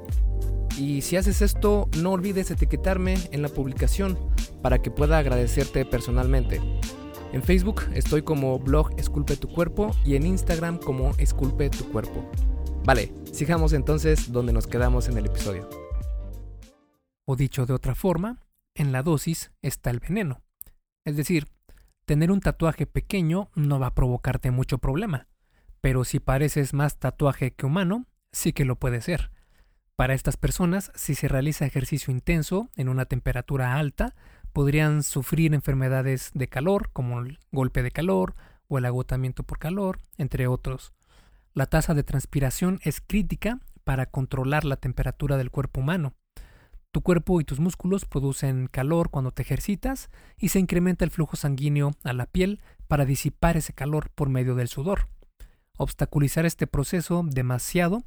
Y 0.81 1.01
si 1.01 1.15
haces 1.15 1.43
esto, 1.43 1.87
no 1.99 2.13
olvides 2.13 2.49
etiquetarme 2.49 3.13
en 3.31 3.43
la 3.43 3.49
publicación 3.49 4.17
para 4.63 4.81
que 4.81 4.89
pueda 4.89 5.19
agradecerte 5.19 5.85
personalmente. 5.85 6.59
En 7.33 7.43
Facebook 7.43 7.83
estoy 7.93 8.23
como 8.23 8.57
blog 8.57 8.89
Esculpe 8.97 9.37
tu 9.37 9.47
cuerpo 9.47 9.91
y 10.03 10.15
en 10.15 10.25
Instagram 10.25 10.79
como 10.79 11.11
Esculpe 11.19 11.69
tu 11.69 11.85
cuerpo. 11.91 12.27
Vale, 12.83 13.13
sigamos 13.31 13.73
entonces 13.73 14.31
donde 14.31 14.53
nos 14.53 14.65
quedamos 14.65 15.07
en 15.07 15.19
el 15.19 15.27
episodio. 15.27 15.69
O 17.25 17.35
dicho 17.35 17.67
de 17.67 17.73
otra 17.73 17.93
forma, 17.93 18.39
en 18.73 18.91
la 18.91 19.03
dosis 19.03 19.51
está 19.61 19.91
el 19.91 19.99
veneno. 19.99 20.41
Es 21.05 21.15
decir, 21.15 21.47
tener 22.05 22.31
un 22.31 22.39
tatuaje 22.39 22.87
pequeño 22.87 23.51
no 23.53 23.79
va 23.79 23.85
a 23.85 23.93
provocarte 23.93 24.49
mucho 24.49 24.79
problema, 24.79 25.27
pero 25.79 26.05
si 26.05 26.19
pareces 26.19 26.73
más 26.73 26.97
tatuaje 26.97 27.51
que 27.51 27.67
humano, 27.67 28.07
sí 28.31 28.51
que 28.51 28.65
lo 28.65 28.77
puede 28.77 29.01
ser. 29.01 29.29
Para 30.01 30.15
estas 30.15 30.35
personas, 30.35 30.91
si 30.95 31.13
se 31.13 31.27
realiza 31.27 31.67
ejercicio 31.67 32.11
intenso 32.11 32.71
en 32.75 32.89
una 32.89 33.05
temperatura 33.05 33.75
alta, 33.75 34.15
podrían 34.51 35.03
sufrir 35.03 35.53
enfermedades 35.53 36.31
de 36.33 36.47
calor 36.47 36.89
como 36.91 37.19
el 37.19 37.37
golpe 37.51 37.83
de 37.83 37.91
calor 37.91 38.33
o 38.67 38.79
el 38.79 38.85
agotamiento 38.85 39.43
por 39.43 39.59
calor, 39.59 39.99
entre 40.17 40.47
otros. 40.47 40.91
La 41.53 41.67
tasa 41.67 41.93
de 41.93 42.01
transpiración 42.01 42.79
es 42.81 42.99
crítica 42.99 43.59
para 43.83 44.07
controlar 44.07 44.65
la 44.65 44.77
temperatura 44.77 45.37
del 45.37 45.51
cuerpo 45.51 45.81
humano. 45.81 46.15
Tu 46.91 47.01
cuerpo 47.01 47.39
y 47.39 47.43
tus 47.43 47.59
músculos 47.59 48.05
producen 48.05 48.65
calor 48.65 49.11
cuando 49.11 49.29
te 49.29 49.43
ejercitas 49.43 50.09
y 50.35 50.49
se 50.49 50.57
incrementa 50.57 51.05
el 51.05 51.11
flujo 51.11 51.35
sanguíneo 51.35 51.91
a 52.03 52.13
la 52.13 52.25
piel 52.25 52.59
para 52.87 53.05
disipar 53.05 53.55
ese 53.55 53.73
calor 53.73 54.09
por 54.15 54.29
medio 54.29 54.55
del 54.55 54.67
sudor. 54.67 55.09
Obstaculizar 55.77 56.47
este 56.47 56.65
proceso 56.65 57.23
demasiado 57.23 58.03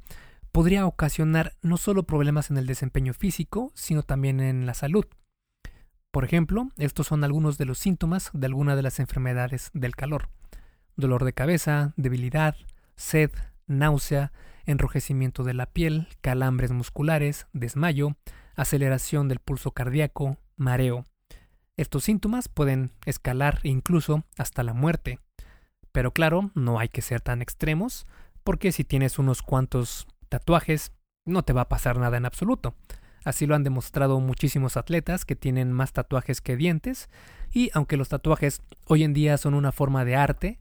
podría 0.55 0.85
ocasionar 0.85 1.51
no 1.61 1.75
solo 1.75 2.03
problemas 2.03 2.49
en 2.49 2.55
el 2.55 2.65
desempeño 2.65 3.13
físico, 3.13 3.73
sino 3.75 4.03
también 4.03 4.39
en 4.39 4.65
la 4.65 4.73
salud. 4.73 5.03
Por 6.11 6.23
ejemplo, 6.23 6.69
estos 6.77 7.07
son 7.07 7.25
algunos 7.25 7.57
de 7.57 7.65
los 7.65 7.77
síntomas 7.77 8.29
de 8.31 8.45
alguna 8.45 8.77
de 8.77 8.81
las 8.81 9.01
enfermedades 9.01 9.69
del 9.73 9.97
calor. 9.97 10.29
Dolor 10.95 11.25
de 11.25 11.33
cabeza, 11.33 11.93
debilidad, 11.97 12.55
sed, 12.95 13.31
náusea, 13.67 14.31
enrojecimiento 14.65 15.43
de 15.43 15.55
la 15.55 15.65
piel, 15.65 16.07
calambres 16.21 16.71
musculares, 16.71 17.47
desmayo, 17.51 18.15
aceleración 18.55 19.27
del 19.27 19.39
pulso 19.39 19.71
cardíaco, 19.71 20.37
mareo. 20.55 21.03
Estos 21.75 22.05
síntomas 22.05 22.47
pueden 22.47 22.91
escalar 23.05 23.59
incluso 23.63 24.23
hasta 24.37 24.63
la 24.63 24.73
muerte. 24.73 25.19
Pero 25.91 26.13
claro, 26.13 26.51
no 26.55 26.79
hay 26.79 26.87
que 26.87 27.01
ser 27.01 27.19
tan 27.19 27.41
extremos, 27.41 28.07
porque 28.45 28.71
si 28.71 28.85
tienes 28.85 29.19
unos 29.19 29.41
cuantos 29.41 30.07
tatuajes, 30.29 30.91
no 31.25 31.43
te 31.43 31.53
va 31.53 31.61
a 31.61 31.69
pasar 31.69 31.97
nada 31.97 32.17
en 32.17 32.25
absoluto. 32.25 32.75
Así 33.23 33.47
lo 33.47 33.55
han 33.55 33.63
demostrado 33.63 34.19
muchísimos 34.19 34.77
atletas 34.77 35.25
que 35.25 35.35
tienen 35.35 35.71
más 35.71 35.93
tatuajes 35.93 36.41
que 36.41 36.55
dientes, 36.55 37.09
y 37.51 37.71
aunque 37.73 37.97
los 37.97 38.09
tatuajes 38.09 38.61
hoy 38.85 39.03
en 39.03 39.13
día 39.13 39.37
son 39.37 39.55
una 39.55 39.71
forma 39.71 40.05
de 40.05 40.15
arte, 40.15 40.59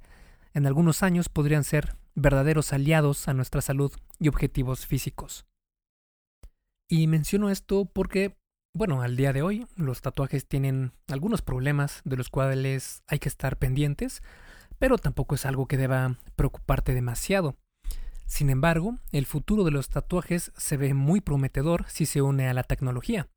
en 0.55 0.67
algunos 0.67 1.03
años 1.03 1.29
podrían 1.29 1.65
ser 1.65 1.97
verdaderos 2.15 2.73
aliados 2.73 3.29
a 3.29 3.35
nuestra 3.35 3.61
salud 3.61 3.93
y 4.19 4.29
objetivos 4.29 4.87
físicos. 4.87 5.47
Y 6.89 7.07
menciono 7.07 7.51
esto 7.51 7.87
porque, 7.87 8.37
bueno, 8.75 9.03
al 9.03 9.17
día 9.17 9.33
de 9.33 9.43
hoy 9.43 9.67
los 9.77 10.01
tatuajes 10.01 10.47
tienen 10.47 10.93
algunos 11.09 11.43
problemas 11.43 12.03
de 12.05 12.17
los 12.17 12.29
cuales 12.29 13.03
hay 13.07 13.19
que 13.19 13.29
estar 13.29 13.59
pendientes, 13.59 14.23
pero 14.79 14.99
tampoco 14.99 15.35
es 15.35 15.45
algo 15.47 15.67
que 15.67 15.77
deba 15.77 16.19
preocuparte 16.37 16.95
demasiado. 16.95 17.57
Sin 18.27 18.51
embargo, 18.51 18.99
el 19.13 19.27
futuro 19.27 19.65
de 19.65 19.71
los 19.71 19.89
tatuajes 19.89 20.53
se 20.57 20.77
ve 20.77 20.95
muy 20.95 21.21
prometedor 21.21 21.85
si 21.89 22.07
se 22.07 22.23
une 22.23 22.49
a 22.49 22.55
la 22.55 22.63
tecnología. 22.63 23.29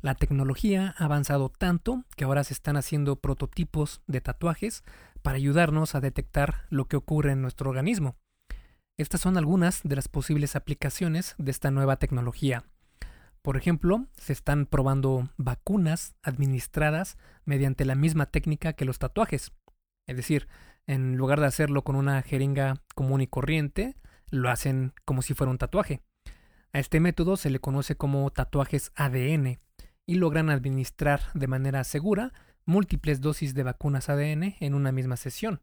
La 0.00 0.14
tecnología 0.14 0.94
ha 0.96 1.04
avanzado 1.06 1.48
tanto 1.48 2.04
que 2.16 2.24
ahora 2.24 2.44
se 2.44 2.54
están 2.54 2.76
haciendo 2.76 3.16
prototipos 3.16 4.00
de 4.06 4.20
tatuajes 4.20 4.84
para 5.22 5.36
ayudarnos 5.36 5.94
a 5.94 6.00
detectar 6.00 6.66
lo 6.70 6.86
que 6.86 6.96
ocurre 6.96 7.32
en 7.32 7.42
nuestro 7.42 7.68
organismo. 7.68 8.16
Estas 8.96 9.20
son 9.20 9.36
algunas 9.36 9.82
de 9.82 9.96
las 9.96 10.08
posibles 10.08 10.56
aplicaciones 10.56 11.34
de 11.38 11.50
esta 11.50 11.70
nueva 11.70 11.96
tecnología. 11.96 12.64
Por 13.42 13.56
ejemplo, 13.56 14.06
se 14.16 14.32
están 14.32 14.66
probando 14.66 15.30
vacunas 15.36 16.14
administradas 16.22 17.16
mediante 17.44 17.84
la 17.84 17.94
misma 17.94 18.26
técnica 18.26 18.72
que 18.72 18.84
los 18.84 18.98
tatuajes. 18.98 19.52
Es 20.06 20.16
decir, 20.16 20.48
en 20.86 21.16
lugar 21.16 21.40
de 21.40 21.46
hacerlo 21.46 21.82
con 21.82 21.96
una 21.96 22.22
jeringa 22.22 22.82
común 22.94 23.20
y 23.20 23.26
corriente, 23.26 23.96
lo 24.30 24.50
hacen 24.50 24.92
como 25.04 25.22
si 25.22 25.34
fuera 25.34 25.50
un 25.50 25.58
tatuaje. 25.58 26.02
A 26.72 26.78
este 26.78 27.00
método 27.00 27.36
se 27.36 27.50
le 27.50 27.60
conoce 27.60 27.96
como 27.96 28.30
tatuajes 28.30 28.92
ADN 28.94 29.58
y 30.06 30.14
logran 30.14 30.50
administrar 30.50 31.20
de 31.34 31.46
manera 31.46 31.84
segura 31.84 32.32
múltiples 32.64 33.20
dosis 33.20 33.54
de 33.54 33.62
vacunas 33.62 34.08
ADN 34.08 34.56
en 34.60 34.74
una 34.74 34.92
misma 34.92 35.16
sesión. 35.16 35.62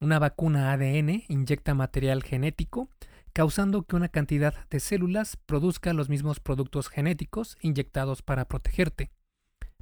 Una 0.00 0.18
vacuna 0.18 0.72
ADN 0.72 1.24
inyecta 1.28 1.74
material 1.74 2.22
genético, 2.22 2.90
causando 3.32 3.82
que 3.82 3.96
una 3.96 4.08
cantidad 4.08 4.54
de 4.68 4.80
células 4.80 5.36
produzca 5.36 5.92
los 5.92 6.08
mismos 6.08 6.40
productos 6.40 6.88
genéticos 6.88 7.58
inyectados 7.60 8.22
para 8.22 8.46
protegerte. 8.46 9.10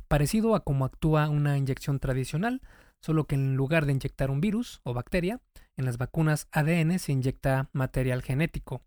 Parecido 0.08 0.54
a 0.54 0.64
cómo 0.64 0.84
actúa 0.84 1.28
una 1.28 1.56
inyección 1.56 2.00
tradicional, 2.00 2.62
solo 3.00 3.26
que 3.26 3.36
en 3.36 3.54
lugar 3.54 3.86
de 3.86 3.92
inyectar 3.92 4.30
un 4.30 4.40
virus 4.40 4.80
o 4.82 4.94
bacteria, 4.94 5.40
en 5.76 5.84
las 5.84 5.98
vacunas 5.98 6.48
ADN 6.52 6.98
se 6.98 7.12
inyecta 7.12 7.68
material 7.72 8.22
genético. 8.22 8.82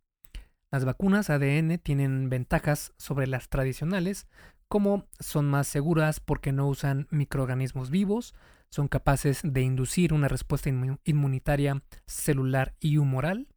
Las 0.72 0.86
vacunas 0.86 1.30
ADN 1.30 1.78
tienen 1.80 2.30
ventajas 2.30 2.94
sobre 2.98 3.28
las 3.28 3.50
tradicionales, 3.50 4.28
como 4.68 5.08
son 5.20 5.50
más 5.50 5.68
seguras 5.68 6.20
porque 6.20 6.52
no 6.52 6.68
usan 6.68 7.08
microorganismos 7.10 7.90
vivos, 7.90 8.36
son 8.70 8.88
capaces 8.88 9.42
de 9.44 9.62
inducir 9.62 10.14
una 10.14 10.28
respuesta 10.28 10.70
inmunitaria 11.06 11.84
celular 12.06 12.76
y 12.80 12.98
humoral, 12.98 13.48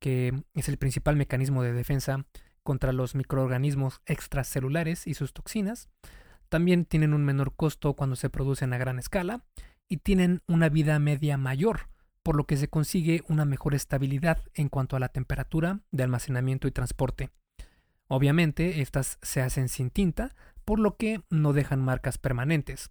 que 0.00 0.32
es 0.54 0.68
el 0.68 0.76
principal 0.76 1.16
mecanismo 1.16 1.62
de 1.62 1.72
defensa 1.72 2.26
contra 2.64 2.92
los 2.92 3.14
microorganismos 3.14 4.00
extracelulares 4.06 5.06
y 5.06 5.14
sus 5.14 5.32
toxinas. 5.32 5.88
También 6.48 6.84
tienen 6.84 7.14
un 7.14 7.24
menor 7.24 7.54
costo 7.54 7.94
cuando 7.94 8.16
se 8.16 8.28
producen 8.28 8.72
a 8.72 8.78
gran 8.78 8.98
escala 8.98 9.44
y 9.88 9.98
tienen 9.98 10.42
una 10.48 10.68
vida 10.68 10.98
media 10.98 11.38
mayor, 11.38 11.88
por 12.26 12.34
lo 12.34 12.44
que 12.44 12.56
se 12.56 12.66
consigue 12.66 13.22
una 13.28 13.44
mejor 13.44 13.72
estabilidad 13.72 14.42
en 14.54 14.68
cuanto 14.68 14.96
a 14.96 14.98
la 14.98 15.10
temperatura 15.10 15.78
de 15.92 16.02
almacenamiento 16.02 16.66
y 16.66 16.72
transporte. 16.72 17.30
Obviamente, 18.08 18.80
estas 18.80 19.20
se 19.22 19.42
hacen 19.42 19.68
sin 19.68 19.90
tinta, 19.90 20.34
por 20.64 20.80
lo 20.80 20.96
que 20.96 21.20
no 21.30 21.52
dejan 21.52 21.80
marcas 21.80 22.18
permanentes. 22.18 22.90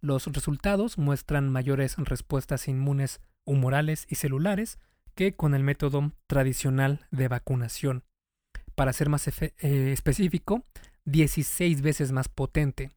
Los 0.00 0.28
resultados 0.28 0.96
muestran 0.96 1.50
mayores 1.50 1.96
respuestas 1.98 2.68
inmunes 2.68 3.20
humorales 3.44 4.06
y 4.08 4.14
celulares 4.14 4.78
que 5.14 5.36
con 5.36 5.52
el 5.54 5.62
método 5.62 6.12
tradicional 6.26 7.06
de 7.10 7.28
vacunación. 7.28 8.02
Para 8.76 8.94
ser 8.94 9.10
más 9.10 9.28
eh, 9.28 9.52
específico, 9.92 10.64
16 11.04 11.82
veces 11.82 12.12
más 12.12 12.30
potente. 12.30 12.92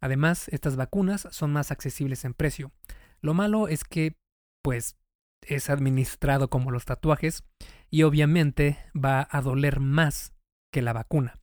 Además, 0.00 0.48
estas 0.48 0.76
vacunas 0.76 1.26
son 1.30 1.50
más 1.50 1.70
accesibles 1.70 2.26
en 2.26 2.34
precio. 2.34 2.72
Lo 3.22 3.32
malo 3.32 3.68
es 3.68 3.84
que, 3.84 4.18
pues, 4.60 4.98
es 5.48 5.70
administrado 5.70 6.48
como 6.50 6.70
los 6.70 6.84
tatuajes 6.84 7.44
y 7.90 8.02
obviamente 8.02 8.78
va 8.94 9.26
a 9.30 9.40
doler 9.40 9.80
más 9.80 10.32
que 10.70 10.82
la 10.82 10.92
vacuna. 10.92 11.40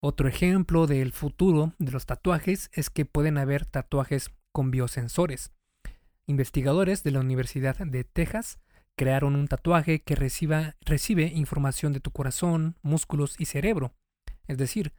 Otro 0.00 0.28
ejemplo 0.28 0.86
del 0.86 1.12
futuro 1.12 1.72
de 1.78 1.90
los 1.90 2.06
tatuajes 2.06 2.70
es 2.72 2.90
que 2.90 3.04
pueden 3.04 3.38
haber 3.38 3.66
tatuajes 3.66 4.30
con 4.52 4.70
biosensores. 4.70 5.52
Investigadores 6.26 7.02
de 7.02 7.10
la 7.10 7.20
Universidad 7.20 7.76
de 7.76 8.04
Texas 8.04 8.58
crearon 8.96 9.36
un 9.36 9.48
tatuaje 9.48 10.00
que 10.02 10.14
recibe 10.14 11.26
información 11.34 11.92
de 11.92 12.00
tu 12.00 12.10
corazón, 12.10 12.76
músculos 12.82 13.36
y 13.38 13.46
cerebro. 13.46 13.94
Es 14.46 14.58
decir, 14.58 14.92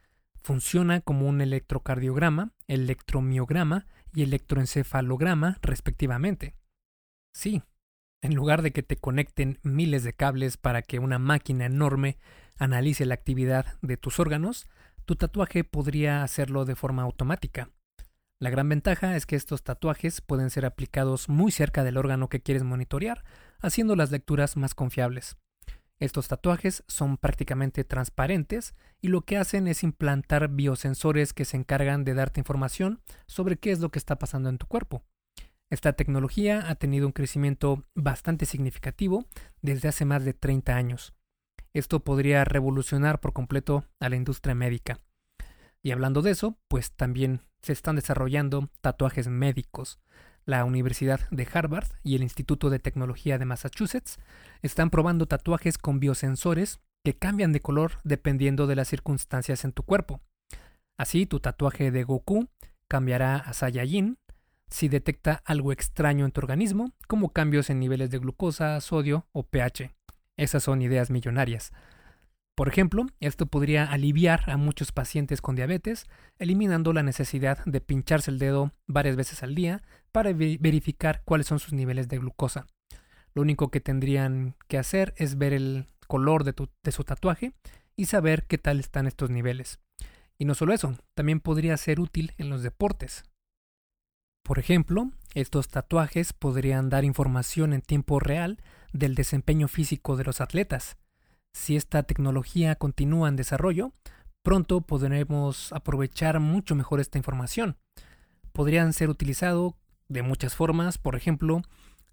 funciona 0.44 1.02
como 1.02 1.28
un 1.28 1.42
electrocardiograma, 1.42 2.52
electromiograma 2.68 3.88
y 4.14 4.24
electroencefalograma 4.24 5.58
respectivamente. 5.62 6.56
Sí, 7.38 7.62
en 8.24 8.34
lugar 8.34 8.64
de 8.64 8.72
que 8.72 8.82
te 8.82 8.96
conecten 8.96 9.60
miles 9.62 10.04
de 10.04 10.12
cables 10.12 10.58
para 10.58 10.82
que 10.82 10.98
una 10.98 11.20
máquina 11.20 11.68
enorme 11.68 12.18
analice 12.58 13.06
la 13.06 13.14
actividad 13.14 13.78
de 13.84 13.96
tus 13.96 14.20
órganos, 14.20 14.68
tu 15.06 15.18
tatuaje 15.18 15.64
podría 15.64 16.24
hacerlo 16.24 16.66
de 16.66 16.74
forma 16.74 17.04
automática. 17.04 17.70
La 18.40 18.50
gran 18.50 18.68
ventaja 18.68 19.16
es 19.16 19.28
que 19.28 19.36
estos 19.36 19.62
tatuajes 19.62 20.22
pueden 20.22 20.50
ser 20.50 20.66
aplicados 20.66 21.30
muy 21.30 21.52
cerca 21.52 21.84
del 21.84 21.98
órgano 21.98 22.28
que 22.28 22.42
quieres 22.42 22.64
monitorear, 22.64 23.24
haciendo 23.60 23.96
las 23.96 24.10
lecturas 24.10 24.58
más 24.58 24.74
confiables. 24.74 25.38
Estos 26.00 26.30
tatuajes 26.30 26.84
son 26.88 27.18
prácticamente 27.18 27.84
transparentes 27.84 28.74
y 29.00 29.10
lo 29.10 29.22
que 29.22 29.38
hacen 29.38 29.68
es 29.68 29.84
implantar 29.84 30.48
biosensores 30.48 31.34
que 31.34 31.46
se 31.46 31.58
encargan 31.58 32.04
de 32.04 32.16
darte 32.16 32.40
información 32.40 33.00
sobre 33.28 33.58
qué 33.58 33.70
es 33.70 33.80
lo 33.80 33.92
que 33.92 34.00
está 34.00 34.18
pasando 34.18 34.50
en 34.50 34.58
tu 34.58 34.66
cuerpo. 34.66 35.04
Esta 35.70 35.94
tecnología 35.94 36.70
ha 36.70 36.76
tenido 36.76 37.08
un 37.08 37.12
crecimiento 37.12 37.84
bastante 37.94 38.46
significativo 38.46 39.26
desde 39.62 39.90
hace 39.90 40.06
más 40.06 40.24
de 40.24 40.34
30 40.34 40.76
años. 40.76 41.14
Esto 41.74 42.00
podría 42.04 42.46
revolucionar 42.46 43.20
por 43.20 43.34
completo 43.34 43.86
a 44.00 44.08
la 44.08 44.16
industria 44.16 44.56
médica. 44.56 45.00
Y 45.84 45.92
hablando 45.92 46.22
de 46.22 46.32
eso, 46.32 46.58
pues 46.70 46.94
también 46.94 47.42
se 47.62 47.74
están 47.74 47.98
desarrollando 47.98 48.70
tatuajes 48.82 49.28
médicos. 49.28 50.00
La 50.46 50.64
Universidad 50.64 51.20
de 51.32 51.48
Harvard 51.52 51.88
y 52.04 52.16
el 52.16 52.24
Instituto 52.24 52.70
de 52.70 52.80
Tecnología 52.80 53.38
de 53.38 53.46
Massachusetts 53.46 54.18
están 54.62 54.90
probando 54.90 55.26
tatuajes 55.26 55.78
con 55.78 56.00
biosensores 56.00 56.80
que 57.04 57.18
cambian 57.18 57.52
de 57.52 57.60
color 57.60 58.00
dependiendo 58.06 58.68
de 58.68 58.76
las 58.76 58.88
circunstancias 58.88 59.66
en 59.66 59.74
tu 59.74 59.84
cuerpo. 59.84 60.22
Así, 60.98 61.26
tu 61.26 61.42
tatuaje 61.42 61.92
de 61.92 62.04
Goku 62.06 62.48
cambiará 62.90 63.36
a 63.36 63.54
Saiyajin 63.54 64.18
si 64.70 64.90
detecta 64.90 65.42
algo 65.46 65.72
extraño 65.72 66.26
en 66.26 66.32
tu 66.32 66.42
organismo, 66.42 66.94
como 67.08 67.34
cambios 67.34 67.70
en 67.70 67.80
niveles 67.80 68.10
de 68.10 68.20
glucosa, 68.20 68.80
sodio 68.82 69.28
o 69.32 69.44
pH. 69.44 69.92
Esas 70.38 70.64
son 70.64 70.82
ideas 70.82 71.10
millonarias. 71.10 71.72
Por 72.56 72.68
ejemplo, 72.68 73.06
esto 73.20 73.46
podría 73.46 73.86
aliviar 73.86 74.50
a 74.50 74.58
muchos 74.58 74.92
pacientes 74.92 75.42
con 75.42 75.56
diabetes, 75.56 76.08
eliminando 76.40 76.92
la 76.92 77.04
necesidad 77.04 77.64
de 77.66 77.82
pincharse 77.82 78.32
el 78.32 78.40
dedo 78.40 78.72
varias 78.88 79.16
veces 79.16 79.44
al 79.44 79.54
día 79.54 79.84
para 80.12 80.34
verificar 80.34 81.22
cuáles 81.24 81.46
son 81.46 81.60
sus 81.60 81.74
niveles 81.74 82.08
de 82.08 82.18
glucosa. 82.18 82.66
Lo 83.36 83.44
único 83.44 83.70
que 83.70 83.80
tendrían 83.80 84.56
que 84.68 84.80
hacer 84.80 85.14
es 85.18 85.38
ver 85.38 85.54
el 85.54 85.86
color 86.08 86.44
de, 86.44 86.56
de 86.84 86.92
su 86.92 87.04
tatuaje 87.04 87.54
y 87.96 88.06
saber 88.06 88.48
qué 88.48 88.58
tal 88.58 88.80
están 88.80 89.06
estos 89.06 89.30
niveles. 89.30 89.80
Y 90.40 90.46
no 90.46 90.56
solo 90.56 90.74
eso, 90.74 90.96
también 91.14 91.40
podría 91.40 91.78
ser 91.78 92.00
útil 92.00 92.34
en 92.40 92.50
los 92.50 92.64
deportes. 92.64 93.24
Por 94.48 94.60
ejemplo, 94.60 95.12
estos 95.34 95.68
tatuajes 95.68 96.32
podrían 96.32 96.90
dar 96.90 97.04
información 97.04 97.74
en 97.74 97.82
tiempo 97.82 98.22
real 98.22 98.62
del 98.94 99.14
desempeño 99.14 99.68
físico 99.68 100.16
de 100.16 100.24
los 100.24 100.40
atletas. 100.40 100.96
Si 101.52 101.76
esta 101.76 102.04
tecnología 102.04 102.76
continúa 102.76 103.28
en 103.28 103.36
desarrollo, 103.36 103.92
pronto 104.44 104.80
podremos 104.80 105.74
aprovechar 105.74 106.40
mucho 106.40 106.76
mejor 106.76 107.02
esta 107.02 107.18
información. 107.18 107.76
Podrían 108.54 108.94
ser 108.94 109.10
utilizados 109.10 109.74
de 110.08 110.22
muchas 110.22 110.56
formas, 110.56 110.98
por 110.98 111.18
ejemplo, 111.18 111.62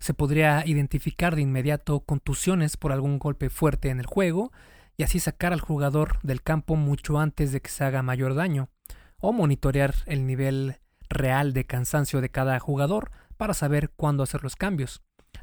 se 0.01 0.13
podría 0.13 0.67
identificar 0.67 1.37
de 1.37 1.43
inmediato 1.43 2.01
contusiones 2.01 2.77
por 2.77 2.91
algún 2.91 3.21
golpe 3.21 3.49
fuerte 3.49 3.91
en 3.91 4.01
el 4.01 4.07
juego 4.07 4.51
y 4.97 5.05
así 5.05 5.21
sacar 5.21 5.53
al 5.53 5.61
jugador 5.61 6.19
del 6.25 6.43
campo 6.43 6.75
mucho 6.75 7.21
antes 7.21 7.53
de 7.53 7.61
que 7.61 7.71
se 7.71 7.85
haga 7.85 8.03
mayor 8.03 8.35
daño, 8.35 8.71
o 9.19 9.33
monitorear 9.33 9.95
el 10.07 10.27
nivel 10.27 10.81
real 11.09 11.53
de 11.53 11.67
cansancio 11.67 12.21
de 12.21 12.31
cada 12.31 12.59
jugador 12.59 13.11
para 13.37 13.55
saber 13.55 13.91
cuándo 13.91 14.23
hacer 14.23 14.43
los 14.43 14.57
cambios. 14.57 15.03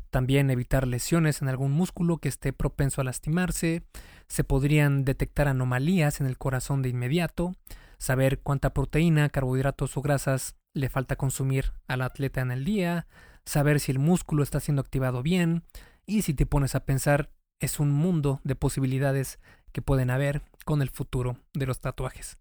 También 0.10 0.50
evitar 0.50 0.88
lesiones 0.88 1.42
en 1.42 1.48
algún 1.48 1.72
músculo 1.72 2.18
que 2.18 2.30
esté 2.30 2.54
propenso 2.54 3.02
a 3.02 3.04
lastimarse. 3.04 3.84
Se 4.28 4.44
podrían 4.44 5.06
detectar 5.06 5.48
anomalías 5.48 6.20
en 6.20 6.28
el 6.28 6.38
corazón 6.38 6.82
de 6.82 6.90
inmediato. 6.90 7.56
Saber 7.98 8.40
cuánta 8.40 8.74
proteína, 8.74 9.30
carbohidratos 9.30 9.96
o 9.96 10.02
grasas 10.02 10.56
le 10.74 10.90
falta 10.90 11.16
consumir 11.16 11.74
al 11.88 12.02
atleta 12.02 12.42
en 12.42 12.52
el 12.52 12.66
día. 12.66 13.08
Saber 13.46 13.80
si 13.80 13.92
el 13.92 14.00
músculo 14.00 14.44
está 14.44 14.60
siendo 14.60 14.82
activado 14.82 15.24
bien. 15.24 15.64
Y 16.06 16.24
si 16.24 16.34
te 16.34 16.46
pones 16.46 16.76
a 16.76 16.86
pensar, 16.86 17.32
es 17.60 17.80
un 17.80 17.92
mundo 17.92 18.42
de 18.44 18.56
posibilidades 18.56 19.40
que 19.72 19.82
pueden 19.82 20.10
haber 20.10 20.42
con 20.66 20.82
el 20.82 20.90
futuro 20.90 21.38
de 21.54 21.68
los 21.68 21.80
tatuajes. 21.80 22.41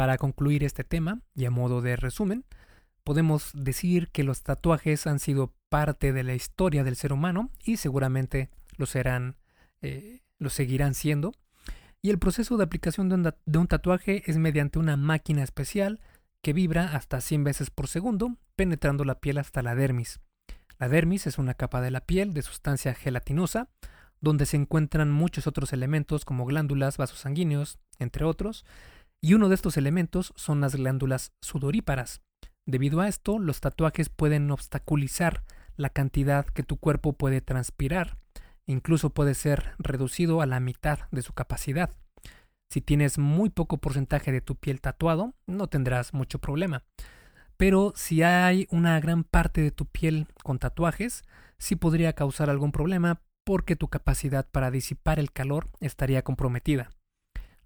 Para 0.00 0.16
concluir 0.16 0.64
este 0.64 0.82
tema, 0.82 1.20
y 1.34 1.44
a 1.44 1.50
modo 1.50 1.82
de 1.82 1.94
resumen, 1.94 2.46
podemos 3.04 3.50
decir 3.52 4.08
que 4.08 4.24
los 4.24 4.42
tatuajes 4.42 5.06
han 5.06 5.18
sido 5.18 5.52
parte 5.68 6.14
de 6.14 6.22
la 6.22 6.32
historia 6.32 6.84
del 6.84 6.96
ser 6.96 7.12
humano 7.12 7.50
y 7.62 7.76
seguramente 7.76 8.48
lo 8.78 8.86
serán, 8.86 9.36
eh, 9.82 10.22
lo 10.38 10.48
seguirán 10.48 10.94
siendo. 10.94 11.32
Y 12.00 12.08
el 12.08 12.18
proceso 12.18 12.56
de 12.56 12.64
aplicación 12.64 13.10
de 13.10 13.14
un, 13.16 13.34
de 13.44 13.58
un 13.58 13.66
tatuaje 13.66 14.22
es 14.24 14.38
mediante 14.38 14.78
una 14.78 14.96
máquina 14.96 15.42
especial 15.42 16.00
que 16.40 16.54
vibra 16.54 16.96
hasta 16.96 17.20
100 17.20 17.44
veces 17.44 17.68
por 17.68 17.86
segundo, 17.86 18.38
penetrando 18.56 19.04
la 19.04 19.20
piel 19.20 19.36
hasta 19.36 19.60
la 19.60 19.74
dermis. 19.74 20.20
La 20.78 20.88
dermis 20.88 21.26
es 21.26 21.36
una 21.36 21.52
capa 21.52 21.82
de 21.82 21.90
la 21.90 22.00
piel 22.00 22.32
de 22.32 22.40
sustancia 22.40 22.94
gelatinosa, 22.94 23.68
donde 24.22 24.46
se 24.46 24.56
encuentran 24.56 25.10
muchos 25.10 25.46
otros 25.46 25.74
elementos 25.74 26.24
como 26.24 26.46
glándulas, 26.46 26.96
vasos 26.96 27.18
sanguíneos, 27.18 27.78
entre 27.98 28.24
otros, 28.24 28.64
y 29.22 29.34
uno 29.34 29.48
de 29.48 29.54
estos 29.54 29.76
elementos 29.76 30.32
son 30.36 30.60
las 30.60 30.74
glándulas 30.74 31.32
sudoríparas. 31.42 32.22
Debido 32.66 33.00
a 33.00 33.08
esto, 33.08 33.38
los 33.38 33.60
tatuajes 33.60 34.08
pueden 34.08 34.50
obstaculizar 34.50 35.44
la 35.76 35.90
cantidad 35.90 36.46
que 36.46 36.62
tu 36.62 36.78
cuerpo 36.78 37.12
puede 37.12 37.40
transpirar, 37.40 38.16
incluso 38.66 39.10
puede 39.10 39.34
ser 39.34 39.74
reducido 39.78 40.40
a 40.40 40.46
la 40.46 40.60
mitad 40.60 41.00
de 41.10 41.22
su 41.22 41.32
capacidad. 41.32 41.90
Si 42.70 42.80
tienes 42.80 43.18
muy 43.18 43.50
poco 43.50 43.78
porcentaje 43.78 44.30
de 44.30 44.40
tu 44.40 44.56
piel 44.56 44.80
tatuado, 44.80 45.34
no 45.46 45.66
tendrás 45.66 46.14
mucho 46.14 46.38
problema. 46.38 46.84
Pero 47.56 47.92
si 47.96 48.22
hay 48.22 48.66
una 48.70 48.98
gran 49.00 49.24
parte 49.24 49.60
de 49.60 49.70
tu 49.70 49.86
piel 49.86 50.28
con 50.42 50.58
tatuajes, 50.58 51.24
sí 51.58 51.76
podría 51.76 52.14
causar 52.14 52.48
algún 52.48 52.72
problema 52.72 53.20
porque 53.44 53.76
tu 53.76 53.88
capacidad 53.88 54.48
para 54.48 54.70
disipar 54.70 55.18
el 55.18 55.32
calor 55.32 55.68
estaría 55.80 56.22
comprometida 56.22 56.90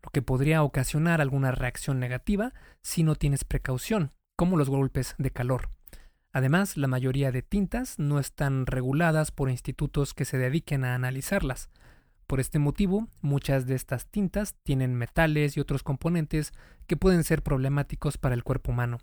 lo 0.04 0.10
que 0.10 0.22
podría 0.22 0.62
ocasionar 0.62 1.20
alguna 1.20 1.50
reacción 1.50 1.98
negativa 1.98 2.52
si 2.82 3.02
no 3.02 3.14
tienes 3.16 3.44
precaución, 3.44 4.12
como 4.36 4.58
los 4.58 4.68
golpes 4.68 5.14
de 5.16 5.30
calor. 5.30 5.70
Además, 6.30 6.76
la 6.76 6.88
mayoría 6.88 7.32
de 7.32 7.42
tintas 7.42 7.98
no 7.98 8.18
están 8.18 8.66
reguladas 8.66 9.30
por 9.30 9.48
institutos 9.48 10.12
que 10.12 10.24
se 10.24 10.36
dediquen 10.36 10.84
a 10.84 10.94
analizarlas. 10.94 11.70
Por 12.26 12.40
este 12.40 12.58
motivo, 12.58 13.08
muchas 13.20 13.66
de 13.66 13.76
estas 13.76 14.06
tintas 14.10 14.54
tienen 14.62 14.94
metales 14.94 15.56
y 15.56 15.60
otros 15.60 15.82
componentes 15.82 16.52
que 16.86 16.96
pueden 16.96 17.24
ser 17.24 17.42
problemáticos 17.42 18.18
para 18.18 18.34
el 18.34 18.44
cuerpo 18.44 18.72
humano. 18.72 18.98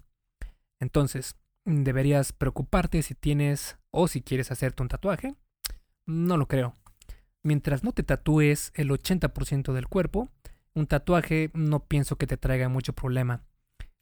Entonces, 0.80 1.36
¿deberías 1.66 2.32
preocuparte 2.34 3.02
si 3.02 3.16
tienes 3.16 3.78
o 3.90 4.08
si 4.08 4.22
quieres 4.22 4.52
hacerte 4.52 4.84
un 4.84 4.90
tatuaje? 4.90 5.36
No 6.06 6.38
lo 6.38 6.48
creo. 6.48 6.76
Mientras 7.44 7.84
no 7.84 7.92
te 7.92 8.04
tatúes 8.04 8.72
el 8.76 8.92
80% 8.92 9.74
del 9.74 9.88
cuerpo, 9.88 10.30
un 10.74 10.88
tatuaje 10.88 11.52
no 11.54 11.86
pienso 11.86 12.18
que 12.18 12.28
te 12.28 12.38
traiga 12.38 12.70
mucho 12.70 12.94
problema. 12.94 13.44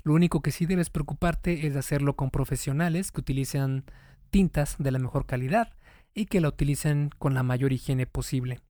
Lo 0.03 0.13
único 0.13 0.41
que 0.41 0.51
sí 0.51 0.65
debes 0.65 0.89
preocuparte 0.89 1.67
es 1.67 1.75
hacerlo 1.75 2.15
con 2.15 2.31
profesionales 2.31 3.11
que 3.11 3.21
utilizan 3.21 3.85
tintas 4.29 4.75
de 4.77 4.91
la 4.91 4.99
mejor 4.99 5.25
calidad 5.25 5.73
y 6.13 6.25
que 6.25 6.41
la 6.41 6.49
utilicen 6.49 7.09
con 7.17 7.33
la 7.33 7.43
mayor 7.43 7.73
higiene 7.73 8.05
posible. 8.05 8.61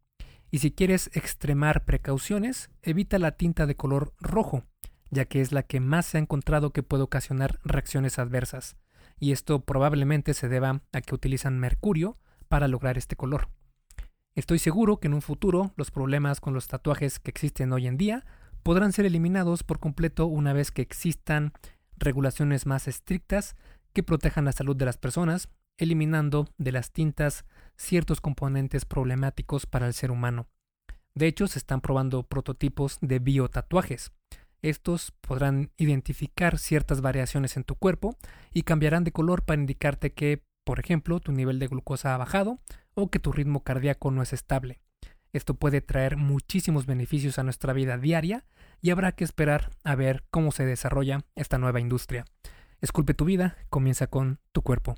Y 0.52 0.60
si 0.60 0.72
quieres 0.72 1.12
extremar 1.14 1.86
precauciones, 1.86 2.70
evita 2.82 3.20
la 3.20 3.34
tinta 3.34 3.66
de 3.66 3.76
color 3.76 4.14
rojo, 4.20 4.64
ya 5.12 5.26
que 5.26 5.42
es 5.42 5.52
la 5.52 5.64
que 5.64 5.80
más 5.80 6.08
se 6.08 6.18
ha 6.18 6.22
encontrado 6.22 6.72
que 6.72 6.84
puede 6.84 7.04
ocasionar 7.04 7.60
reacciones 7.64 8.18
adversas, 8.18 8.78
y 9.20 9.32
esto 9.32 9.64
probablemente 9.64 10.34
se 10.34 10.48
deba 10.48 10.82
a 10.92 11.02
que 11.02 11.14
utilizan 11.14 11.60
mercurio 11.60 12.18
para 12.48 12.68
lograr 12.68 12.98
este 12.98 13.16
color. 13.16 13.50
Estoy 14.36 14.60
seguro 14.60 14.98
que 14.98 15.08
en 15.08 15.14
un 15.14 15.22
futuro 15.22 15.74
los 15.76 15.92
problemas 15.92 16.40
con 16.40 16.54
los 16.54 16.68
tatuajes 16.68 17.20
que 17.20 17.32
existen 17.32 17.74
hoy 17.74 17.88
en 17.88 17.98
día 17.98 18.26
podrán 18.64 18.94
ser 18.94 19.06
eliminados 19.06 19.64
por 19.64 19.80
completo 19.80 20.28
una 20.28 20.54
vez 20.54 20.72
que 20.72 20.82
existan 20.82 21.54
regulaciones 21.98 22.66
más 22.66 22.88
estrictas 22.88 23.56
que 23.94 24.04
protejan 24.04 24.46
la 24.46 24.52
salud 24.52 24.76
de 24.76 24.86
las 24.86 24.98
personas, 24.98 25.50
eliminando 25.78 26.48
de 26.58 26.72
las 26.72 26.92
tintas 26.92 27.46
ciertos 27.76 28.22
componentes 28.22 28.86
problemáticos 28.86 29.66
para 29.66 29.88
el 29.88 29.94
ser 29.94 30.12
humano. 30.12 30.48
De 31.16 31.28
hecho, 31.28 31.48
se 31.48 31.60
están 31.60 31.82
probando 31.82 32.24
prototipos 32.24 33.00
de 33.02 33.20
biotatuajes. 33.20 34.12
Estos 34.62 35.12
podrán 35.22 35.72
identificar 35.78 36.58
ciertas 36.58 37.02
variaciones 37.02 37.58
en 37.58 37.64
tu 37.64 37.76
cuerpo 37.76 38.16
y 38.54 38.64
cambiarán 38.64 39.04
de 39.04 39.12
color 39.12 39.44
para 39.44 39.60
indicarte 39.60 40.14
que, 40.14 40.44
por 40.64 40.80
ejemplo, 40.80 41.20
tu 41.20 41.32
nivel 41.32 41.60
de 41.60 41.68
glucosa 41.68 42.14
ha 42.14 42.18
bajado 42.18 42.60
o 42.94 43.10
que 43.10 43.20
tu 43.20 43.32
ritmo 43.32 43.64
cardíaco 43.64 44.12
no 44.12 44.22
es 44.22 44.34
estable. 44.34 44.82
Esto 45.32 45.54
puede 45.54 45.82
traer 45.82 46.18
muchísimos 46.18 46.86
beneficios 46.86 47.38
a 47.38 47.44
nuestra 47.44 47.74
vida 47.74 47.98
diaria 47.98 48.46
y 48.82 48.90
habrá 48.90 49.12
que 49.12 49.24
esperar 49.24 49.72
a 49.84 49.96
ver 49.96 50.24
cómo 50.32 50.52
se 50.52 50.66
desarrolla 50.66 51.26
esta 51.36 51.58
nueva 51.58 51.80
industria. 51.80 52.26
Esculpe 52.82 53.14
tu 53.14 53.26
vida, 53.26 53.58
comienza 53.70 54.08
con 54.08 54.40
tu 54.52 54.62
cuerpo. 54.62 54.96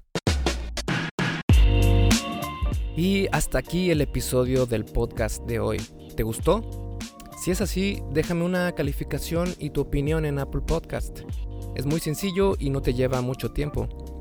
Y 2.95 3.27
hasta 3.31 3.57
aquí 3.57 3.89
el 3.89 4.01
episodio 4.01 4.65
del 4.65 4.85
podcast 4.85 5.43
de 5.45 5.59
hoy. 5.59 5.77
¿Te 6.15 6.23
gustó? 6.23 6.97
Si 7.41 7.49
es 7.49 7.59
así, 7.59 8.03
déjame 8.11 8.43
una 8.43 8.71
calificación 8.73 9.49
y 9.57 9.71
tu 9.71 9.81
opinión 9.81 10.25
en 10.25 10.39
Apple 10.39 10.61
Podcast. 10.61 11.21
Es 11.75 11.85
muy 11.85 11.99
sencillo 11.99 12.55
y 12.59 12.69
no 12.69 12.81
te 12.81 12.93
lleva 12.93 13.21
mucho 13.21 13.51
tiempo. 13.51 14.20